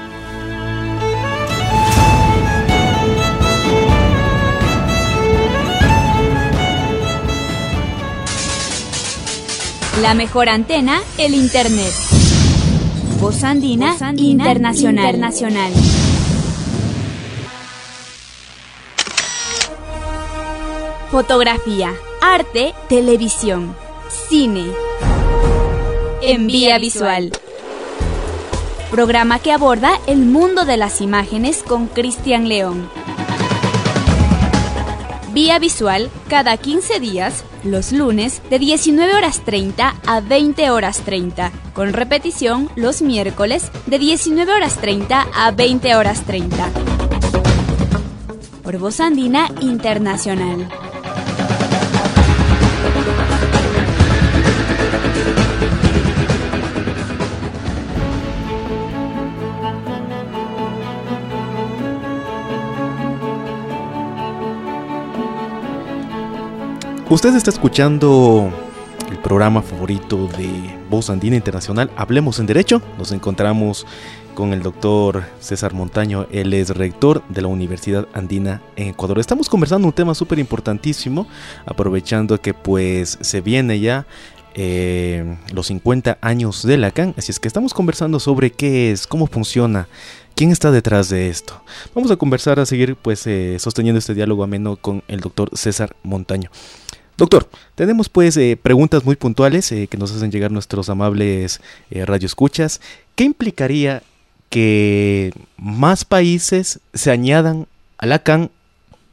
[10.02, 11.92] La mejor antena, el Internet.
[13.20, 15.06] Voz Andina, Internacional.
[15.06, 15.72] Internacional.
[21.10, 23.74] Fotografía, arte, televisión,
[24.28, 24.66] cine.
[26.22, 27.32] En vía visual.
[28.92, 32.88] Programa que aborda el mundo de las imágenes con Cristian León.
[35.32, 41.52] Vía visual cada 15 días, los lunes de 19 horas 30 a 20 horas 30,
[41.74, 46.70] con repetición los miércoles de 19 horas 30 a 20 horas 30.
[48.62, 50.87] Por Voz Andina Internacional.
[67.10, 68.52] Usted está escuchando
[69.10, 72.82] el programa favorito de Voz Andina Internacional, Hablemos en Derecho.
[72.98, 73.86] Nos encontramos
[74.34, 79.18] con el doctor César Montaño, él es rector de la Universidad Andina en Ecuador.
[79.20, 81.26] Estamos conversando un tema súper importantísimo,
[81.64, 84.06] aprovechando que pues se viene ya
[84.54, 89.28] eh, los 50 años de Lacan, así es que estamos conversando sobre qué es, cómo
[89.28, 89.88] funciona,
[90.34, 91.62] quién está detrás de esto.
[91.94, 95.96] Vamos a conversar, a seguir pues eh, sosteniendo este diálogo ameno con el doctor César
[96.02, 96.50] Montaño.
[97.18, 102.06] Doctor, tenemos pues eh, preguntas muy puntuales eh, que nos hacen llegar nuestros amables eh,
[102.06, 102.80] radioescuchas.
[103.16, 104.04] ¿Qué implicaría
[104.50, 107.66] que más países se añadan
[107.98, 108.52] a la CAN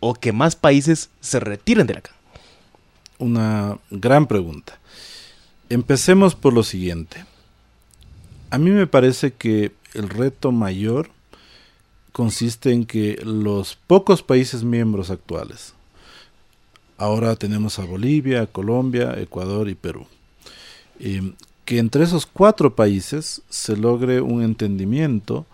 [0.01, 2.13] o que más países se retiren de la CAN?
[3.17, 4.77] Una gran pregunta.
[5.69, 7.25] Empecemos por lo siguiente.
[8.51, 11.09] A mí me parece que el reto mayor
[12.11, 15.74] consiste en que los pocos países miembros actuales,
[16.97, 20.07] Ahora tenemos a Bolivia, Colombia, Ecuador y Perú.
[21.65, 25.45] que entre esos cuatro países se logre un entendimiento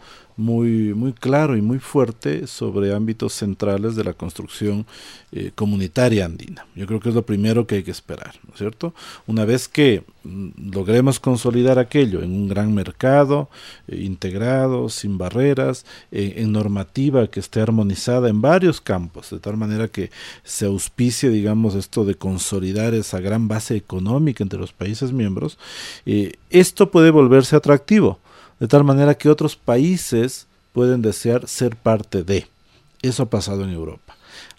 [0.41, 4.85] muy, muy claro y muy fuerte sobre ámbitos centrales de la construcción
[5.31, 6.65] eh, comunitaria andina.
[6.75, 8.93] Yo creo que es lo primero que hay que esperar, ¿no es cierto?
[9.27, 13.49] Una vez que mm, logremos consolidar aquello en un gran mercado,
[13.87, 19.55] eh, integrado, sin barreras, eh, en normativa que esté armonizada en varios campos, de tal
[19.55, 20.11] manera que
[20.43, 25.57] se auspicie, digamos, esto de consolidar esa gran base económica entre los países miembros,
[26.49, 28.19] esto puede volverse atractivo
[28.61, 32.47] de tal manera que otros países pueden desear ser parte de.
[33.01, 34.10] Eso ha pasado en Europa.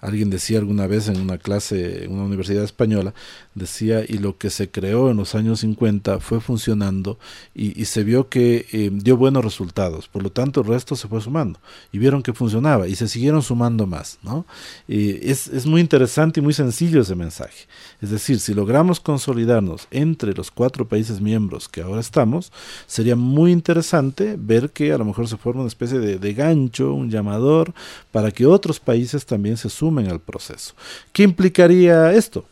[0.03, 3.15] Alguien decía alguna vez en una clase en una universidad española,
[3.55, 7.21] decía, y lo que se creó en los años 50 fue funcionando
[7.55, 10.09] y, se vio que eh, dio buenos resultados.
[10.09, 11.61] Por lo tanto, el resto se fue sumando
[11.93, 14.19] y vieron que funcionaba y se siguieron sumando más.
[14.25, 14.45] ¿no?
[14.88, 17.69] es, es muy interesante y muy sencillo ese mensaje.
[18.01, 22.51] Es decir, si logramos consolidarnos entre los cuatro países miembros que ahora estamos,
[22.88, 26.93] sería muy interesante ver que a lo mejor se forma una especie de, de gancho,
[26.93, 27.73] un llamador,
[28.11, 30.74] para que otros países también se sumen al proceso.
[31.12, 32.44] ¿Qué implicaría esto?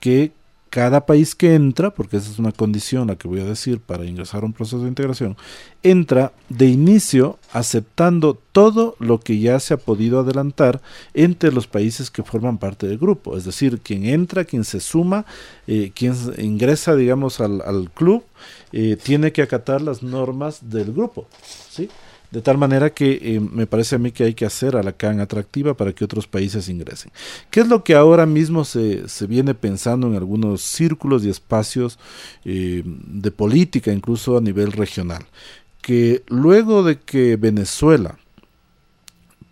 [0.00, 0.32] Que
[0.70, 4.04] cada país que entra, porque esa es una condición la que voy a decir para
[4.04, 5.36] ingresar a un proceso de integración,
[5.82, 10.82] entra de inicio aceptando todo lo que ya se ha podido adelantar
[11.14, 13.36] entre los países que forman parte del grupo.
[13.36, 15.24] Es decir, quien entra, quien se suma,
[15.66, 18.24] eh, quien ingresa, digamos, al, al club,
[18.72, 21.26] eh, tiene que acatar las normas del grupo.
[21.70, 21.88] ¿sí?
[22.30, 24.92] De tal manera que eh, me parece a mí que hay que hacer a la
[24.92, 27.10] CAN atractiva para que otros países ingresen.
[27.50, 31.98] ¿Qué es lo que ahora mismo se, se viene pensando en algunos círculos y espacios
[32.44, 35.24] eh, de política, incluso a nivel regional?
[35.80, 38.18] Que luego de que Venezuela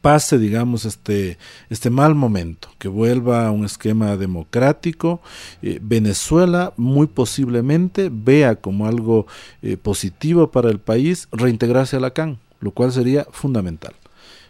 [0.02, 1.38] pase, digamos, este,
[1.70, 5.22] este mal momento, que vuelva a un esquema democrático,
[5.62, 9.26] eh, Venezuela muy posiblemente vea como algo
[9.82, 13.94] positivo para el país reintegrarse a la CAN lo cual sería fundamental.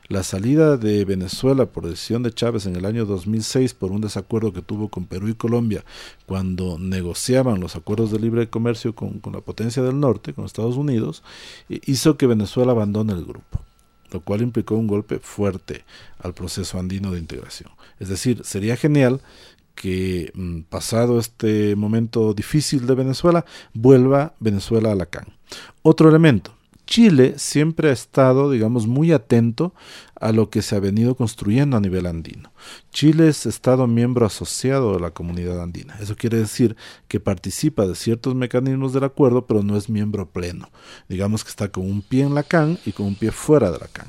[0.08, 4.52] La salida de Venezuela por decisión de Chávez en el año 2006 por un desacuerdo
[4.52, 5.84] que tuvo con Perú y Colombia
[6.26, 11.24] cuando negociaban los acuerdos de libre comercio con, la potencia del norte, con Estados Unidos,
[11.68, 13.60] hizo que Venezuela abandone el grupo,
[14.12, 15.84] lo cual implicó un golpe fuerte
[16.20, 17.72] al proceso andino de integración.
[17.98, 19.20] Es decir, sería genial
[19.74, 25.26] que mm, pasado este momento difícil de Venezuela, vuelva Venezuela a la CAN.
[25.82, 29.74] Otro elemento, Chile siempre ha estado, digamos, muy atento
[30.20, 32.52] a lo que se ha venido construyendo a nivel andino.
[32.90, 35.98] Chile es Estado miembro asociado de la comunidad andina.
[36.00, 36.76] Eso quiere decir
[37.08, 40.70] que participa de ciertos mecanismos del acuerdo, pero no es miembro pleno.
[41.08, 43.78] Digamos que está con un pie en la CAN y con un pie fuera de
[43.78, 44.06] la CAN.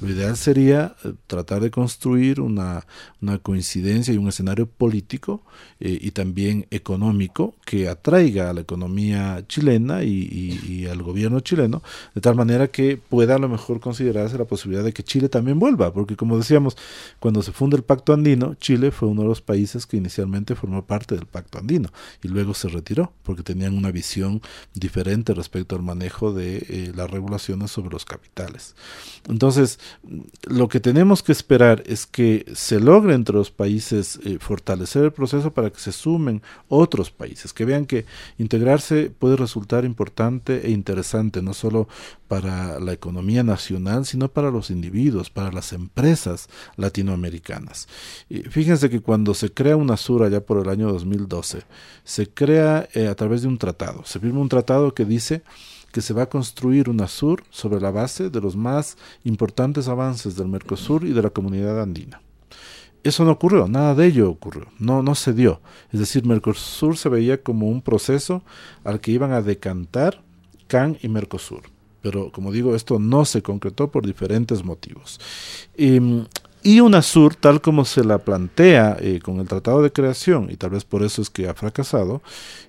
[0.00, 2.86] Lo ideal sería eh, tratar de construir una,
[3.20, 5.42] una coincidencia y un escenario político
[5.80, 11.82] eh, y también económico que atraiga a la economía chilena y, al gobierno chileno,
[12.14, 15.58] de tal manera que pueda a lo mejor considerarse la posibilidad de que Chile también
[15.58, 16.76] vuelva, porque como decíamos,
[17.20, 20.84] cuando se funda el Pacto Andino, Chile fue uno de los países que inicialmente formó
[20.84, 21.90] parte del Pacto Andino
[22.22, 24.40] y luego se retiró porque tenían una visión
[24.74, 28.74] diferente respecto al manejo de eh, las regulaciones sobre los capitales.
[29.28, 29.78] Entonces,
[30.46, 35.12] lo que tenemos que esperar es que se logre entre los países eh, fortalecer el
[35.12, 38.04] proceso para que se sumen otros países, que vean que
[38.38, 41.88] integrarse puede resultar importante e interesante, no solo
[42.28, 47.88] para la economía nacional, sino para los individuos, para las empresas latinoamericanas.
[48.28, 51.62] Y fíjense que cuando se crea UNASUR ya por el año 2012,
[52.04, 54.04] se crea eh, a través de un tratado.
[54.04, 55.42] Se firma un tratado que dice
[55.92, 60.48] que se va a construir UNASUR sobre la base de los más importantes avances del
[60.48, 62.20] Mercosur y de la comunidad andina.
[63.04, 65.60] Eso no ocurrió, nada de ello ocurrió, no, no se dio.
[65.92, 68.42] Es decir, Mercosur se veía como un proceso
[68.84, 70.22] al que iban a decantar
[70.66, 71.62] CAN y Mercosur.
[72.02, 75.20] Pero como digo, esto no se concretó por diferentes motivos.
[75.76, 75.98] Y,
[76.62, 80.70] y UNASUR, tal como se la plantea eh, con el Tratado de Creación, y tal
[80.70, 82.22] vez por eso es que ha fracasado,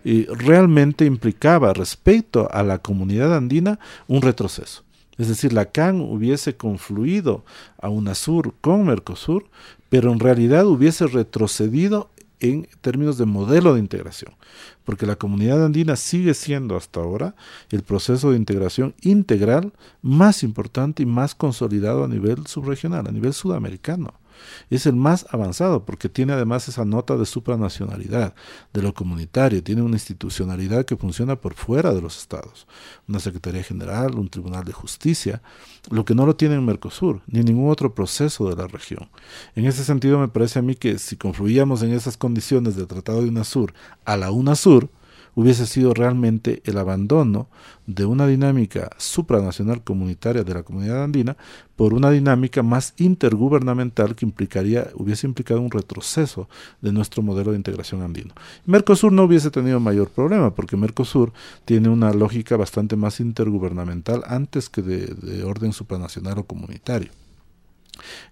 [0.06, 4.84] eh, realmente implicaba respecto a la comunidad andina un retroceso.
[5.18, 7.44] Es decir, la CAN hubiese confluido
[7.82, 9.46] a UNASUR con Mercosur,
[9.90, 12.10] pero en realidad hubiese retrocedido
[12.40, 14.34] en términos de modelo de integración,
[14.86, 17.36] porque la comunidad andina sigue siendo hasta ahora
[17.70, 23.34] el proceso de integración integral más importante y más consolidado a nivel subregional, a nivel
[23.34, 24.14] sudamericano.
[24.70, 28.34] Es el más avanzado porque tiene además esa nota de supranacionalidad,
[28.74, 32.68] de lo comunitario, tiene una institucionalidad que funciona por fuera de los estados,
[33.08, 35.42] una Secretaría General, un Tribunal de Justicia,
[35.90, 39.10] lo que no lo tiene en Mercosur, ni ningún otro proceso de la región.
[39.56, 43.22] En ese sentido me parece a mí que si confluíamos en esas condiciones del Tratado
[43.22, 43.74] de UNASUR
[44.06, 44.90] a la UNASUR,
[45.36, 47.48] hubiese sido realmente el abandono
[47.86, 51.38] de una dinámica supranacional comunitaria de la comunidad andina
[51.76, 56.50] por una dinámica más intergubernamental que implicaría, hubiese implicado un retroceso
[56.82, 58.34] de nuestro modelo de integración andino.
[58.66, 61.32] Mercosur no hubiese tenido mayor problema porque Mercosur
[61.66, 67.12] tiene una lógica bastante más intergubernamental antes que de orden supranacional o comunitario.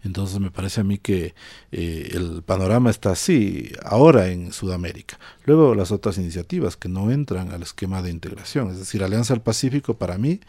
[0.04, 1.34] Entonces me parece a mí que
[1.72, 5.20] eh, el panorama está así ahora en Sudamérica.
[5.46, 9.42] Luego las otras iniciativas que no entran al esquema de integración, es decir, Alianza del
[9.42, 10.40] Pacífico para mí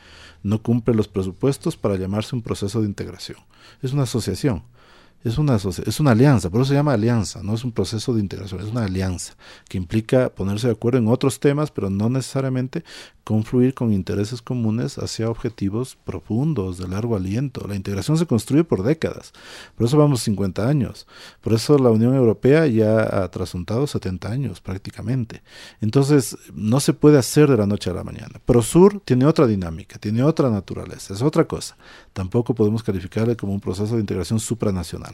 [0.43, 3.39] no cumple los presupuestos para llamarse un proceso de integración.
[3.83, 4.62] Es una asociación
[5.25, 8.21] es una, es una alianza, por eso se llama alianza, no es un proceso de
[8.21, 9.35] integración, es una alianza
[9.69, 12.85] que implica ponerse de acuerdo en otros temas, pero no necesariamente
[13.25, 17.66] confluir con intereses comunes hacia objetivos profundos, de largo aliento.
[17.69, 19.33] La integración se construye por décadas,
[19.77, 21.07] por eso vamos 50 años,
[21.41, 25.43] por eso la Unión Europea ya ha trasuntado 70 años prácticamente.
[25.81, 28.41] Entonces, no se puede hacer de la noche a la mañana.
[28.47, 31.77] Prosur tiene otra dinámica, tiene otra naturaleza, es otra cosa.
[32.12, 35.08] Tampoco podemos calificarle como un proceso de integración supranacional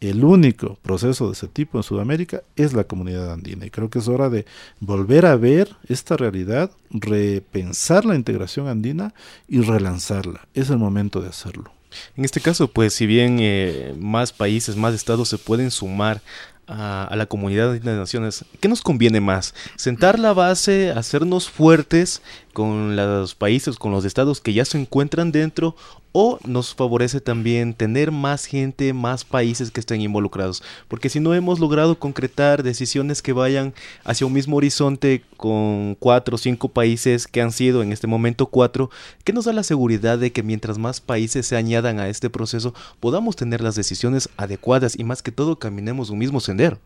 [0.00, 3.66] el único proceso de ese tipo en Sudamérica es la comunidad andina.
[3.66, 4.46] Y creo que es hora de
[4.80, 9.12] volver a ver esta realidad, repensar la integración andina
[9.46, 10.48] y relanzarla.
[10.54, 11.72] Es el momento de hacerlo.
[12.16, 16.22] En este caso, pues si bien eh, más países, más estados se pueden sumar
[16.70, 19.54] a, la comunidad de naciones, ¿qué nos conviene más?
[19.76, 22.22] ¿Sentar la base, hacernos fuertes
[22.60, 25.74] con los países, con los estados que ya se encuentran dentro
[26.12, 30.62] o nos favorece también tener más gente, más países que estén involucrados.
[30.86, 33.72] Porque si no hemos logrado concretar decisiones que vayan
[34.04, 38.44] hacia un mismo horizonte con cuatro o cinco países que han sido en este momento
[38.44, 38.90] cuatro,
[39.24, 42.74] ¿qué nos da la seguridad de que mientras más países se añadan a este proceso
[43.00, 46.78] podamos tener las decisiones adecuadas y más que todo caminemos un mismo sendero?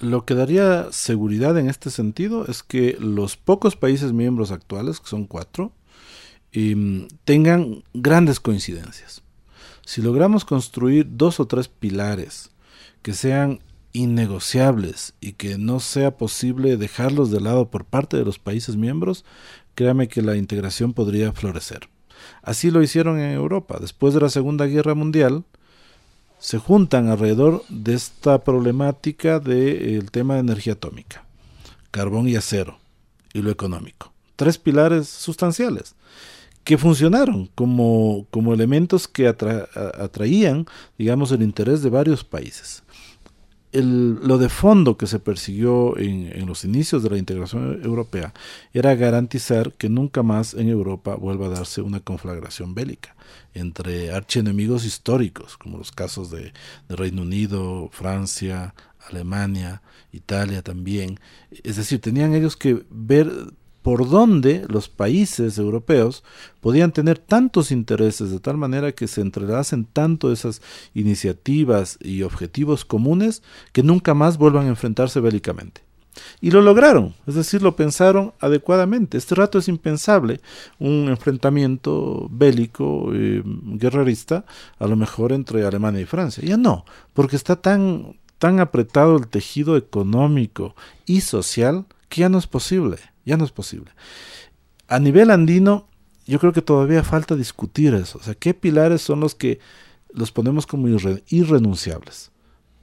[0.00, 5.08] Lo que daría seguridad en este sentido es que los pocos países miembros actuales, que
[5.08, 5.72] son cuatro,
[6.52, 9.22] em, tengan grandes coincidencias.
[9.84, 12.50] Si logramos construir dos o tres pilares
[13.02, 13.60] que sean
[13.92, 19.24] innegociables y que no sea posible dejarlos de lado por parte de los países miembros,
[19.74, 21.88] créame que la integración podría florecer.
[22.42, 23.78] Así lo hicieron en Europa.
[23.80, 25.44] Después de la Segunda Guerra Mundial,
[26.40, 31.24] se juntan alrededor de esta problemática del tema de energía atómica,
[31.90, 32.78] carbón y acero
[33.32, 34.12] y lo económico.
[34.36, 35.94] Tres pilares sustanciales
[36.64, 40.66] que funcionaron como, como elementos que atraían,
[40.98, 42.82] digamos, el interés de varios países.
[43.72, 48.34] Lo de fondo que se persiguió en, los inicios de la integración europea
[48.72, 53.14] era garantizar que nunca más en Europa vuelva a darse una conflagración bélica
[53.54, 56.52] entre archienemigos históricos, como los casos de,
[56.88, 58.74] de Reino Unido, Francia,
[59.08, 61.18] Alemania, Italia también.
[61.62, 63.30] Es decir, tenían ellos que ver
[63.82, 66.22] por dónde los países europeos
[66.60, 70.60] podían tener tantos intereses de tal manera que se entrelacen tanto esas
[70.94, 75.82] iniciativas y objetivos comunes que nunca más vuelvan a enfrentarse bélicamente.
[76.40, 79.16] Y lo lograron, es decir, lo pensaron adecuadamente.
[79.16, 80.40] Este rato es impensable
[80.78, 84.44] un enfrentamiento bélico, eh, guerrerista,
[84.78, 86.42] a lo mejor entre Alemania y Francia.
[86.44, 90.74] Ya no, porque está tan, tan apretado el tejido económico
[91.06, 93.90] y social que ya no es posible ya no es posible.
[94.88, 95.86] A nivel andino,
[96.26, 98.18] yo creo que todavía falta discutir eso.
[98.18, 99.60] O sea, ¿qué pilares son los que
[100.12, 100.88] los ponemos como
[101.28, 102.30] irrenunciables?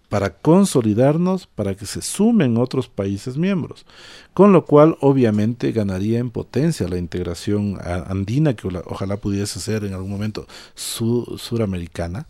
[0.10, 3.86] Para consolidarnos, para que se sumen otros países miembros.
[4.34, 9.94] Con lo cual, obviamente, ganaría en potencia la integración andina, que ojalá pudiese ser en
[9.94, 12.28] algún momento suramericana,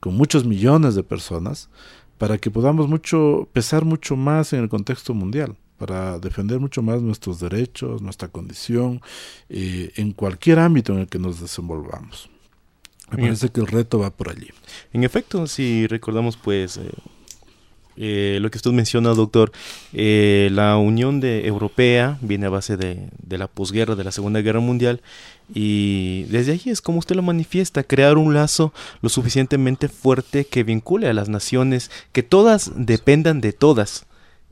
[0.00, 1.68] con muchos millones de personas,
[2.16, 7.00] para que podamos mucho, pesar mucho más en el contexto mundial para defender mucho más
[7.00, 9.00] nuestros derechos, nuestra condición,
[9.48, 12.28] eh, en cualquier ámbito en el que nos desenvolvamos.
[13.10, 14.48] Me parece que el reto va por allí.
[14.92, 16.90] En efecto, si recordamos, pues, eh,
[17.96, 19.50] eh, lo que usted menciona, doctor,
[19.92, 24.60] la Unión de Europea viene a base de, de, la posguerra, de la Segunda Guerra
[24.60, 25.00] Mundial,
[25.54, 30.64] y desde ahí es como usted lo manifiesta, crear un lazo lo suficientemente fuerte que
[30.64, 34.06] vincule a las naciones, que todas dependan de todas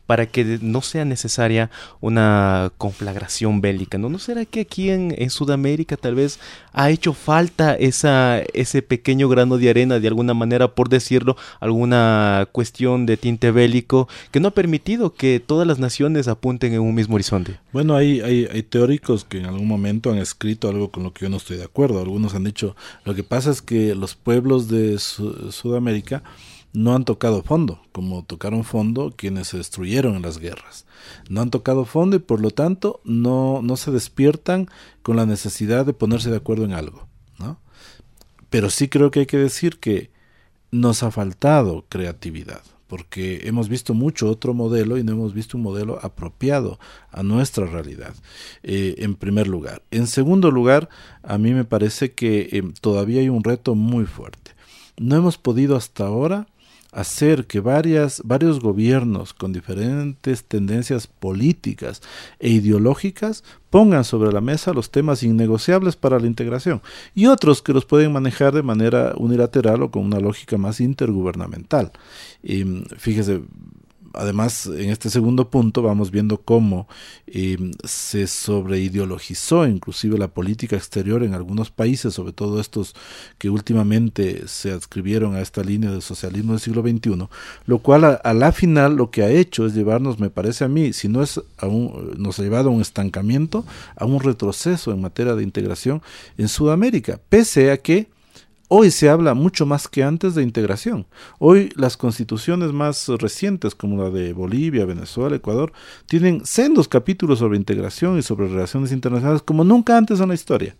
[0.06, 3.98] para que no sea necesaria una conflagración bélica.
[3.98, 6.38] ¿No, ¿No será que aquí en, Sudamérica tal vez
[6.72, 12.48] ha hecho falta esa, ese pequeño grano de arena, de alguna manera, por decirlo, alguna
[12.52, 16.94] cuestión de tinte bélico que no ha permitido que todas las naciones apunten en un
[16.94, 17.58] mismo horizonte?
[17.72, 21.36] Bueno, hay teóricos que en algún momento han escrito algo con lo que yo no
[21.36, 22.00] estoy de acuerdo.
[22.00, 26.22] Algunos han dicho, lo que pasa es que los pueblos de Sudamérica
[26.72, 30.86] no han tocado fondo, como tocaron fondo quienes se destruyeron en las guerras.
[31.30, 34.68] No han tocado fondo y por lo tanto no, no se despiertan
[35.02, 37.06] con la necesidad de ponerse de acuerdo en algo.
[37.38, 37.58] ¿no?
[38.50, 40.10] Pero sí creo que hay que decir que
[40.70, 45.62] nos ha faltado creatividad, porque hemos visto mucho otro modelo y no hemos visto un
[45.62, 46.78] modelo apropiado
[47.10, 48.14] a nuestra realidad,
[48.62, 49.82] eh, en primer lugar.
[49.90, 50.88] En segundo lugar,
[51.22, 54.52] a mí me parece que eh, todavía hay un reto muy fuerte.
[54.98, 56.46] No hemos podido hasta ahora
[56.96, 62.00] hacer que varias, varios gobiernos con diferentes tendencias políticas
[62.40, 66.80] e ideológicas pongan sobre la mesa los temas innegociables para la integración
[67.14, 71.92] y otros que los pueden manejar de manera unilateral o con una lógica más intergubernamental.
[72.42, 72.64] Y,
[72.96, 73.42] fíjese,
[74.16, 76.88] además, en este segundo punto vamos viendo cómo
[77.26, 82.94] eh, se sobreideologizó inclusive la política exterior en algunos países, sobre todo estos
[83.38, 87.28] que últimamente se adscribieron a esta línea del socialismo del siglo XXI,
[87.66, 90.92] lo cual a, la final lo que ha hecho es llevarnos, me parece a mí,
[90.92, 93.64] si no es a nos ha llevado a un estancamiento,
[93.96, 96.02] a un retroceso en materia de integración
[96.38, 98.08] en Sudamérica, pese a que
[98.68, 101.06] Hoy se habla mucho más que antes de integración.
[101.38, 105.72] Hoy las constituciones más recientes, como la de Bolivia, Venezuela, Ecuador,
[106.06, 110.74] tienen sendos capítulos sobre integración y sobre relaciones internacionales como nunca antes en la historia.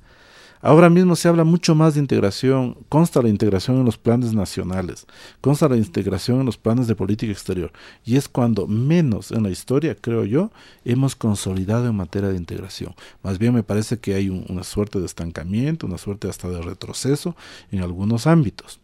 [0.60, 5.06] Ahora mismo se habla mucho más de integración, consta la integración en los planes nacionales,
[5.40, 7.72] consta la integración en los planes de política exterior,
[8.04, 10.50] y es cuando menos en la historia, creo yo,
[10.84, 12.94] hemos consolidado en materia de integración.
[13.22, 17.36] Más bien me parece que hay una suerte de estancamiento, una suerte hasta de retroceso
[17.70, 18.80] en algunos ámbitos.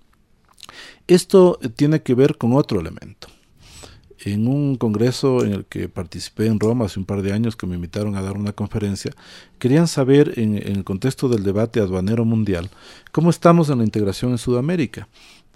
[1.06, 3.28] Esto tiene que ver con otro elemento
[4.24, 7.66] en un congreso en el que participé en Roma hace un par de años que
[7.66, 9.12] me invitaron a dar una conferencia,
[9.58, 12.70] querían saber en, el contexto del debate aduanero mundial
[13.10, 15.08] cómo estamos en la integración en Sudamérica.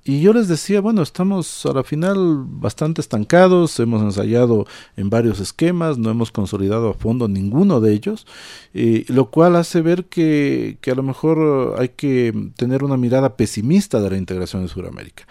[0.09, 4.65] Y yo les decía, bueno, estamos a la final bastante estancados, hemos ensayado
[4.97, 8.25] en varios esquemas, no hemos consolidado a fondo ninguno de ellos,
[8.73, 13.37] eh, lo cual hace ver que, que a lo mejor hay que tener una mirada
[13.37, 15.25] pesimista de la integración en Sudamérica.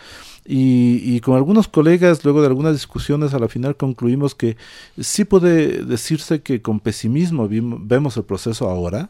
[0.47, 4.57] Y, con algunos colegas, luego de algunas discusiones, a la final concluimos que
[4.99, 9.09] sí puede decirse que con pesimismo vemos el proceso ahora,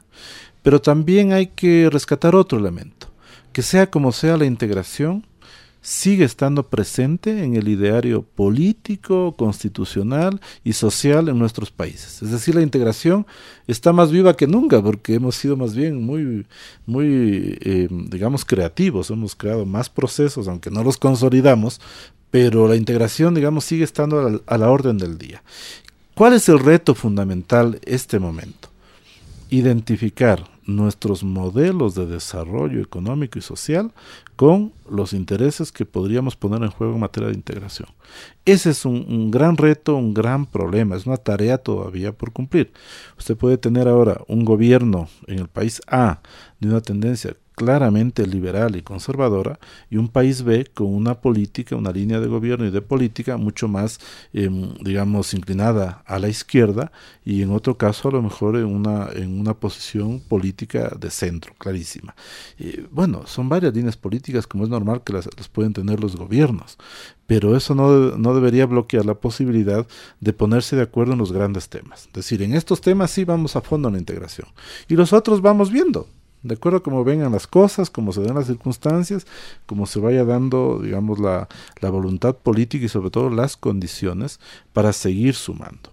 [0.61, 3.07] pero también hay que rescatar otro elemento,
[3.51, 5.25] que sea como sea la integración,
[5.85, 12.23] sigue estando presente en el ideario político, constitucional y social en nuestros países.
[12.23, 13.27] Es decir, la integración
[13.67, 16.47] está más viva que nunca porque hemos sido más bien muy,
[16.87, 21.79] muy eh, digamos, creativos, hemos creado más procesos, aunque no los consolidamos,
[22.31, 25.43] pero la integración, digamos, sigue estando a la, orden del día.
[26.15, 28.69] ¿Cuál es el reto fundamental este momento?
[29.51, 33.93] Identificar nuestros modelos de desarrollo económico y social
[34.35, 37.89] con los intereses que podríamos poner en juego en materia de integración.
[38.45, 42.71] Ese es un, gran reto, un gran problema, es una tarea todavía por cumplir.
[43.17, 46.21] Usted puede tener ahora un gobierno en el país A
[46.59, 51.91] de una tendencia claramente liberal y conservadora y un país B con una política, una
[51.91, 53.99] línea de gobierno y de política mucho más,
[54.33, 56.91] em, digamos, inclinada a la izquierda
[57.23, 61.53] y en otro caso a lo mejor en una, en una posición política de centro,
[61.57, 62.15] clarísima.
[62.91, 66.77] bueno, son varias líneas políticas como es normal que las, las pueden tener los gobiernos,
[67.27, 69.87] pero eso no, no, debería bloquear la posibilidad
[70.19, 72.07] de ponerse de acuerdo en los grandes temas.
[72.07, 74.47] Es decir, en estos temas sí vamos a fondo en la integración
[74.87, 76.07] y los otros vamos viendo
[76.45, 79.25] de acuerdo a cómo vengan las cosas, cómo se den las circunstancias,
[79.65, 81.47] cómo se vaya dando, digamos, la,
[81.81, 84.39] la voluntad política y sobre todo las condiciones
[84.71, 85.89] para seguir sumando.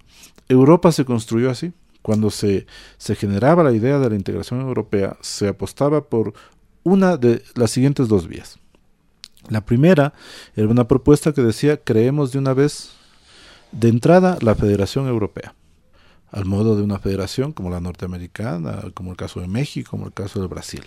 [0.48, 1.72] Europa se construyó así.
[2.03, 2.66] Cuando se,
[2.98, 6.34] se generaba la idea de la integración europea, se apostaba por
[6.82, 8.59] una de las siguientes dos vías.
[9.48, 10.12] La primera
[10.55, 12.90] era una propuesta que decía creemos de una vez
[13.70, 15.55] de entrada la Federación Europea
[16.33, 20.12] al modo de una federación como la norteamericana, como el caso de México, como el
[20.12, 20.83] caso de Brasil.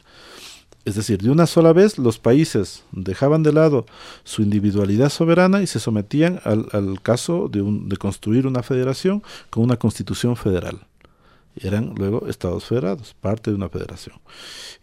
[0.85, 3.85] Es decir, de una sola vez los países dejaban de lado
[4.23, 10.35] su individualidad soberana y se sometían al, caso de, construir una federación con una constitución
[10.35, 10.85] federal.
[11.55, 14.17] Eran luego estados federados, parte de una federación.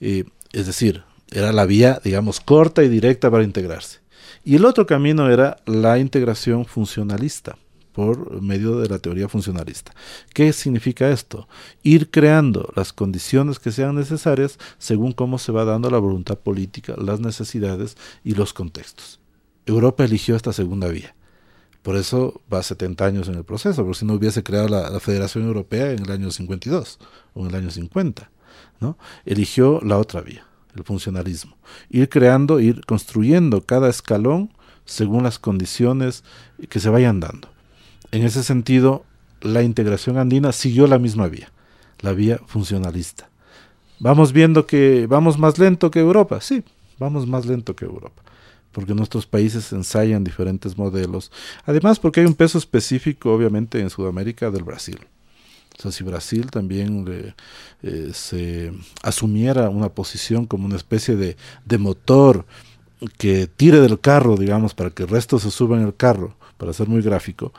[0.00, 4.00] Eh, es decir, era la vía, digamos, corta y directa para integrarse.
[4.44, 7.56] Y el otro camino era la integración funcionalista
[7.92, 9.94] por medio de la teoría funcionalista.
[10.32, 11.48] ¿Qué significa esto?
[11.82, 16.94] Ir creando las condiciones que sean necesarias según cómo se va dando la voluntad política,
[16.98, 19.20] las necesidades y los contextos.
[19.66, 21.14] Europa eligió esta segunda vía.
[21.82, 25.00] Por eso va 70 años en el proceso, porque si no hubiese creado la, la,
[25.00, 26.98] Federación Europea en el año 52
[27.34, 28.30] o en el año 50.
[28.80, 28.96] ¿no?
[29.24, 31.56] Eligió la otra vía, el funcionalismo.
[31.90, 34.52] Ir creando, ir construyendo cada escalón
[34.84, 36.22] según las condiciones
[36.68, 37.51] que se vayan dando
[38.12, 39.04] en ese sentido,
[39.40, 41.50] la integración andina siguió la misma vía,
[42.00, 43.28] la vía funcionalista.
[43.98, 46.62] Vamos viendo que vamos más lento que Europa, sí,
[46.98, 48.22] vamos más lento que Europa,
[48.70, 51.32] porque nuestros países ensayan diferentes modelos.
[51.64, 54.98] Además, porque hay un peso específico, obviamente, en Sudamérica del Brasil.
[55.78, 57.34] O sea, si Brasil también
[57.82, 62.44] eh, se asumiera una posición como una especie de motor
[63.18, 66.72] que tire del carro, digamos, para que el resto se suba en el carro, para
[66.72, 67.52] ser muy gráfico,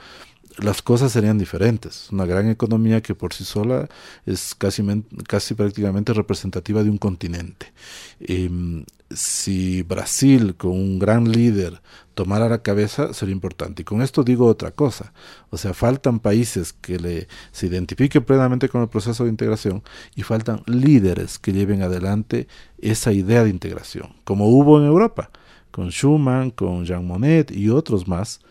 [0.58, 2.12] las cosas serían diferentes.
[2.12, 3.90] Una gran economía que por sí sola
[4.26, 4.84] es casi,
[5.28, 7.74] casi prácticamente representativa de un continente.
[8.20, 8.84] Eh,
[9.16, 11.82] si Brasil, con un gran líder,
[12.14, 13.82] tomara la cabeza, sería importante.
[13.82, 15.14] Y con esto digo otra cosa.
[15.50, 19.84] O sea, faltan países que se identifiquen plenamente con el proceso de integración
[20.16, 22.48] y faltan líderes que lleven adelante
[22.80, 25.30] esa idea de integración, como hubo en Europa,
[25.72, 28.42] con Schuman, con Jean Monnet y otros más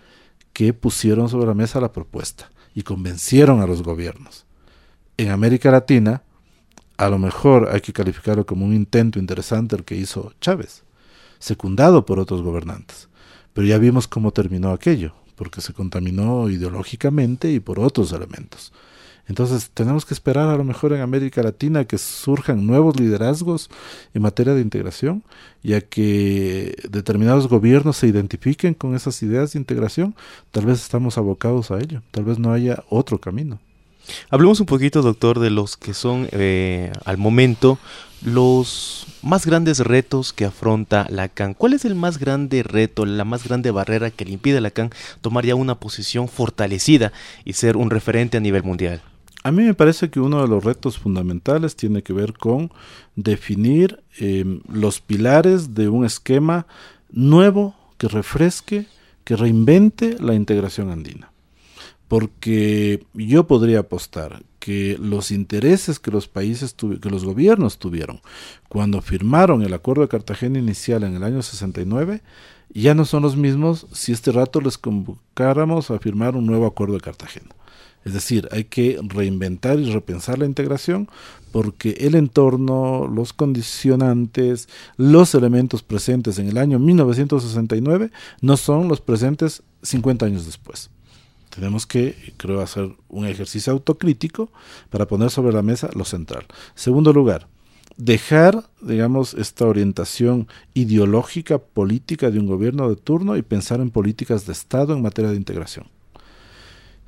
[0.53, 4.47] que pusieron sobre la mesa la propuesta y convencieron a los gobiernos.
[5.17, 6.23] En América Latina,
[6.97, 10.85] a lo mejor hay que calificarlo como un intento interesante el que hizo Chávez,
[11.39, 13.09] secundado por otros gobernantes.
[13.53, 18.73] Pero ya vimos cómo terminó aquello, porque se contaminó ideológicamente y por otros elementos.
[19.33, 23.71] Entonces tenemos que esperar a lo mejor en América Latina que surjan nuevos liderazgos
[24.13, 25.23] en materia de integración
[25.63, 30.15] y a que determinados gobiernos se identifiquen con esas ideas de integración.
[30.51, 33.59] Tal vez estamos abocados a ello, tal vez no haya otro camino.
[34.29, 37.79] Hablemos un poquito, doctor, de los que son eh, al momento
[38.23, 41.55] los más grandes retos que afronta Lacan.
[41.55, 44.91] ¿Cuál es el más grande reto, la más grande barrera que le impide a Lacan
[45.23, 47.15] tomar ya una posición fortalecida
[47.47, 49.01] y ser un referente a nivel mundial?
[49.45, 52.71] A mí me parece que uno de los retos fundamentales tiene que ver con
[53.17, 56.67] definir eh, los pilares de un esquema
[57.11, 58.87] nuevo que refresque,
[59.25, 61.33] que reinvente la integración andina.
[62.07, 68.21] Porque yo podría apostar que los intereses que los países, que los gobiernos tuvieron
[68.69, 72.23] cuando firmaron el Acuerdo de Cartagena inicial en el año 69,
[72.73, 76.95] ya no son los mismos si este rato les convocáramos a firmar un nuevo Acuerdo
[76.95, 77.49] de Cartagena.
[78.05, 81.09] Es decir, hay que reinventar y repensar la integración
[81.53, 89.01] porque el entorno, los condicionantes, los elementos presentes en el año 1969 no son los
[89.01, 90.91] presentes 50 años después.
[91.51, 94.51] Tenemos que, creo, hacer un ejercicio autocrítico
[94.89, 96.47] para poner sobre la mesa lo central.
[96.75, 97.47] Segundo lugar,
[97.99, 104.47] dejar, digamos, esta orientación ideológica, política de un gobierno de turno y pensar en políticas
[104.47, 105.87] de Estado en materia de integración.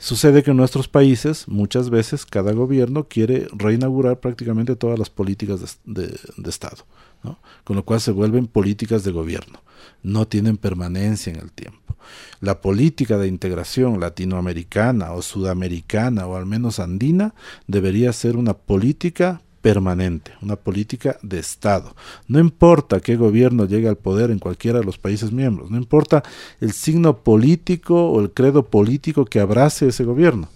[0.05, 5.78] Sucede que en nuestros países muchas veces cada gobierno quiere reinaugurar prácticamente todas las políticas
[5.86, 6.14] de,
[6.46, 6.84] Estado,
[7.64, 9.62] con lo cual se vuelven políticas de gobierno,
[10.02, 11.96] no tienen permanencia en el tiempo.
[12.40, 17.34] La política de integración latinoamericana o sudamericana o al menos andina
[17.66, 21.96] debería ser una política permanente, una política de Estado.
[22.28, 26.22] No importa qué gobierno llegue al poder en cualquiera de los países miembros, no importa
[26.60, 30.50] el signo político o el credo político que abrace ese gobierno,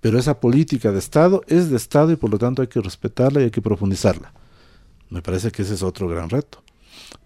[0.00, 3.40] pero esa política de Estado es de Estado y por lo tanto hay que respetarla
[3.40, 4.32] y hay que profundizarla.
[5.10, 6.62] Me parece que ese es otro gran reto.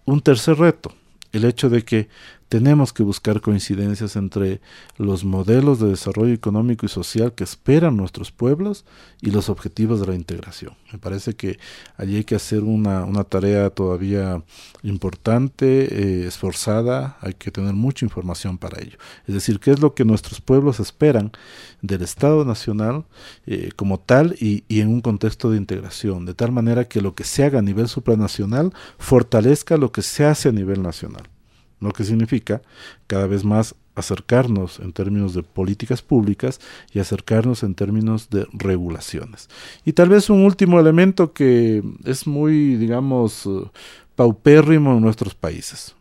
[0.05, 0.91] Un tercer reto,
[1.31, 2.09] el hecho de que
[2.51, 4.59] tenemos que buscar coincidencias entre
[4.97, 8.83] los modelos de desarrollo económico y social que esperan nuestros pueblos
[9.21, 10.73] y los objetivos de la integración.
[10.91, 11.59] Me parece que
[11.95, 14.43] allí hay que hacer una, tarea todavía
[14.83, 15.65] importante,
[16.25, 18.97] eh, esforzada, hay que tener mucha información para ello.
[19.27, 21.31] Es decir, qué es lo que nuestros pueblos esperan
[21.81, 23.05] del Estado Nacional
[23.45, 27.15] eh, como tal y, y en un contexto de integración, de tal manera que lo
[27.15, 31.30] que se haga a nivel supranacional fortalezca lo que se hace a nivel nacional
[31.81, 32.61] lo que significa
[33.07, 36.61] cada vez más acercarnos en términos de políticas públicas
[36.93, 39.49] y acercarnos en términos de regulaciones.
[39.83, 43.69] Y tal vez un último elemento que es muy, digamos, eh,
[44.15, 45.95] paupérrimo en nuestros países,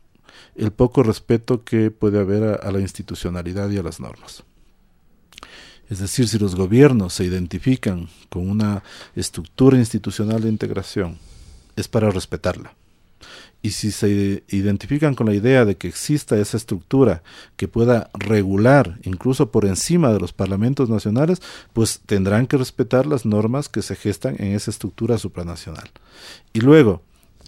[0.54, 4.44] el poco respeto que puede haber a, a la institucionalidad y a las normas.
[5.88, 8.84] Es decir, si los gobiernos se identifican con una
[9.16, 11.18] estructura institucional de integración,
[11.74, 12.74] es para respetarla
[13.62, 17.22] y si se identifican con la idea de que exista esa estructura
[17.56, 21.42] que pueda regular incluso por encima de los parlamentos nacionales,
[21.72, 25.90] pues tendrán que respetar las normas que se gestan en esa estructura supranacional.
[26.52, 27.02] Y luego,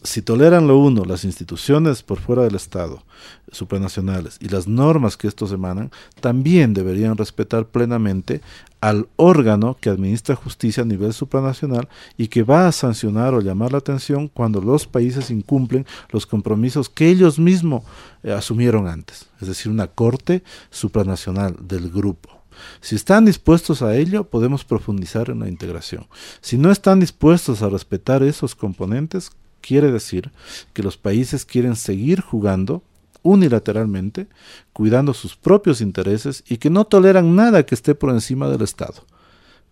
[0.05, 3.03] si toleran lo uno, las instituciones por fuera del Estado,
[3.51, 5.91] supranacionales, y las normas que estos emanan,
[6.21, 8.41] también deberían respetar plenamente
[8.81, 13.73] al órgano que administra justicia a nivel supranacional y que va a sancionar o llamar
[13.73, 17.85] la atención cuando los países incumplen los compromisos que ellos mismos
[18.25, 22.43] eh, asumieron antes, es decir, una corte supranacional del grupo.
[22.81, 26.07] Si están dispuestos a ello, podemos profundizar en la integración.
[26.41, 29.31] Si no están dispuestos a respetar esos componentes,
[29.63, 30.31] quiere decir
[30.75, 32.83] que los países quieren seguir jugando
[33.23, 34.27] unilateralmente,
[34.73, 39.05] cuidando sus propios intereses y que no toleran nada que esté por encima del Estado.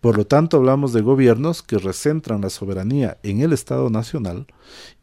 [0.01, 4.47] Por lo tanto, hablamos de gobiernos que recentran la soberanía en el Estado nacional